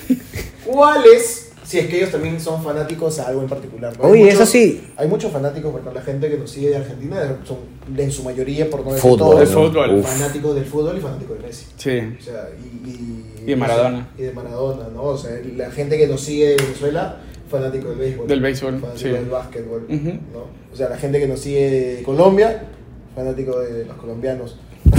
[0.65, 3.93] cuáles, si es que ellos también son fanáticos a algo en particular.
[3.99, 4.09] ¿no?
[4.09, 4.85] Muchos- eso sí.
[4.97, 7.59] Hay muchos fanáticos, porque la gente que nos sigue de Argentina son
[7.97, 9.37] en su mayoría, por no decir Fútbol.
[9.45, 10.03] todos, fútbol.
[10.05, 11.67] Fanáticos del fútbol y fanáticos de Messi.
[11.77, 12.17] Sí.
[12.21, 14.09] O sea, y, y, Y de Maradona.
[14.19, 15.03] Y de Maradona, ¿no?
[15.05, 17.19] O sea, la gente que nos sigue de Venezuela,
[17.51, 18.27] fanático del béisbol.
[18.29, 19.09] Del béisbol, Fanático sí.
[19.11, 19.87] del básquetbol.
[19.89, 20.41] ¿no?
[20.73, 22.65] O sea, la gente que nos sigue de Colombia,
[23.15, 24.59] fanático de los colombianos.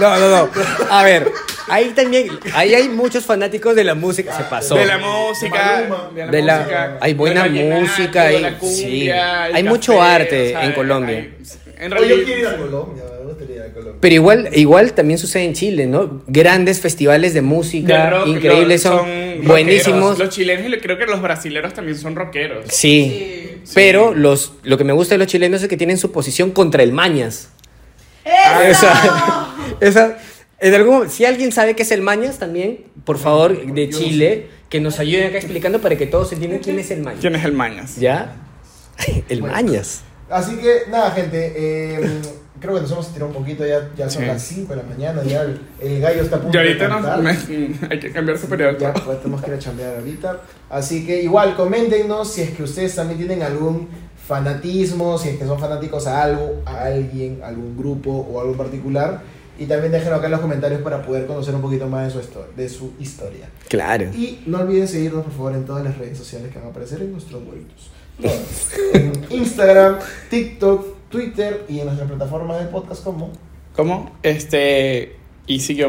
[0.00, 0.48] No, no, no.
[0.88, 1.30] A ver,
[1.70, 2.28] ahí también.
[2.54, 4.36] Ahí hay muchos fanáticos de la música.
[4.36, 4.74] Se pasó.
[4.74, 6.10] De la música, Maluma.
[6.14, 9.52] de la, De la- música, hay buena música, hay- la cumbia, sí.
[9.54, 11.16] Hay mucho arte en Colombia.
[11.18, 11.34] hay-
[11.78, 13.96] en Oye, yo realidad, quiero ir a Colombia, me gustaría ir a Colombia.
[14.00, 16.22] Pero igual, igual también sucede en Chile, ¿no?
[16.26, 19.46] Grandes festivales de música, de rock, increíbles, son, rockeros.
[19.46, 20.18] buenísimos.
[20.18, 22.66] Los chilenos y creo que los brasileros también son rockeros.
[22.68, 23.46] Sí.
[23.64, 23.72] Sí.
[23.74, 26.82] Pero los, lo que me gusta de los chilenos es que tienen su posición contra
[26.82, 27.48] el Mañas.
[28.24, 28.86] ¡Eso!
[29.80, 30.18] Esa,
[30.60, 34.48] en algún, si alguien sabe qué es el Mañas también, por favor, de yo Chile,
[34.68, 37.20] que nos ayuden acá explicando para que todos entiendan quién es el Mañas.
[37.20, 37.96] ¿Quién es el Mañas?
[37.96, 38.36] ¿Ya?
[39.28, 39.54] El Bueno.
[39.56, 40.02] Mañas.
[40.28, 42.00] Así que, nada, gente, eh,
[42.60, 44.28] creo que nos hemos estirado un poquito, ya, ya son Sí.
[44.28, 46.90] las 5 de la mañana, ya el, el gallo está a punto Y ahorita de
[46.90, 48.76] nos, me- hay que cambiar su periodo.
[48.78, 50.40] Ya, pues tenemos que ir a chambear ahorita.
[50.68, 53.88] Así que igual, coméntenos si es que ustedes también tienen algún
[54.28, 58.52] fanatismo, si es que son fanáticos a algo, a alguien, a algún grupo o algo
[58.52, 59.22] en particular.
[59.58, 62.26] Y también déjenlo acá en los comentarios para poder conocer un poquito más de su,
[62.26, 63.50] histo- de su historia.
[63.68, 64.06] Claro.
[64.14, 67.00] Y no olviden seguirnos, por favor, en todas las redes sociales que van a aparecer
[67.02, 67.90] en nuestros huevitos.
[68.20, 68.72] Todas.
[68.94, 69.96] En Instagram,
[70.30, 73.32] TikTok, Twitter y en nuestras plataformas de podcast como...
[73.74, 75.16] como este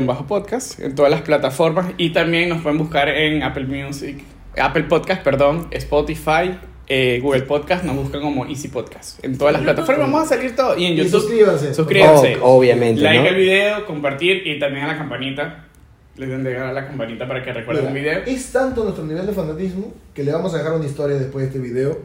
[0.07, 4.23] bajo podcast en todas las plataformas y también nos pueden buscar en Apple Music,
[4.57, 6.57] Apple Podcast, perdón, Spotify,
[6.87, 9.23] eh, Google Podcast, nos buscan como Easy Podcast.
[9.23, 11.73] En todas las plataformas vamos a salir todo y en Y YouTube suscríbanse.
[11.73, 12.37] suscríbanse.
[12.41, 13.29] Oh, obviamente, like ¿no?
[13.29, 15.65] al video, compartir y también a la campanita.
[16.17, 18.35] Les den de a la campanita para que recuerden el Mira, video.
[18.35, 21.47] Es tanto nuestro nivel de fanatismo que le vamos a dejar una historia después de
[21.47, 21.99] este video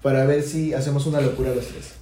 [0.00, 1.94] para ver si hacemos una locura los tres.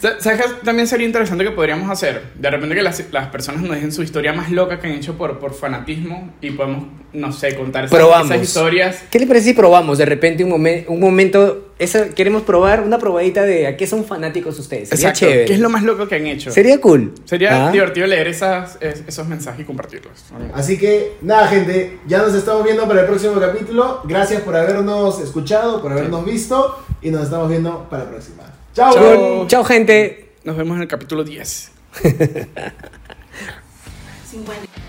[0.00, 2.22] Sa- ¿Sabes qué también sería interesante que podríamos hacer?
[2.38, 5.16] De repente que las, las personas nos dejen su historia más loca que han hecho
[5.16, 8.30] por, por fanatismo y podemos, no sé, contar esas, Probamos.
[8.30, 9.04] esas historias.
[9.10, 11.64] ¿Qué le parece si probamos de repente un, momen- un momento?
[11.78, 14.88] Esa, queremos probar una probadita de a qué son fanáticos ustedes.
[14.88, 15.20] Sería Exacto.
[15.30, 15.44] chévere.
[15.44, 16.50] ¿Qué es lo más loco que han hecho?
[16.50, 17.14] Sería cool.
[17.24, 17.70] Sería Ah.
[17.70, 20.24] divertido leer esas, es- esos mensajes y compartirlos.
[20.54, 24.00] Así que nada gente, ya nos estamos viendo para el próximo capítulo.
[24.04, 28.42] Gracias por habernos escuchado, por habernos visto y nos estamos viendo para la próxima.
[28.78, 28.94] Chao.
[28.94, 29.46] Chao.
[29.48, 30.34] Chao, gente.
[30.44, 31.72] Nos vemos en el capítulo 10.
[34.30, 34.68] 50.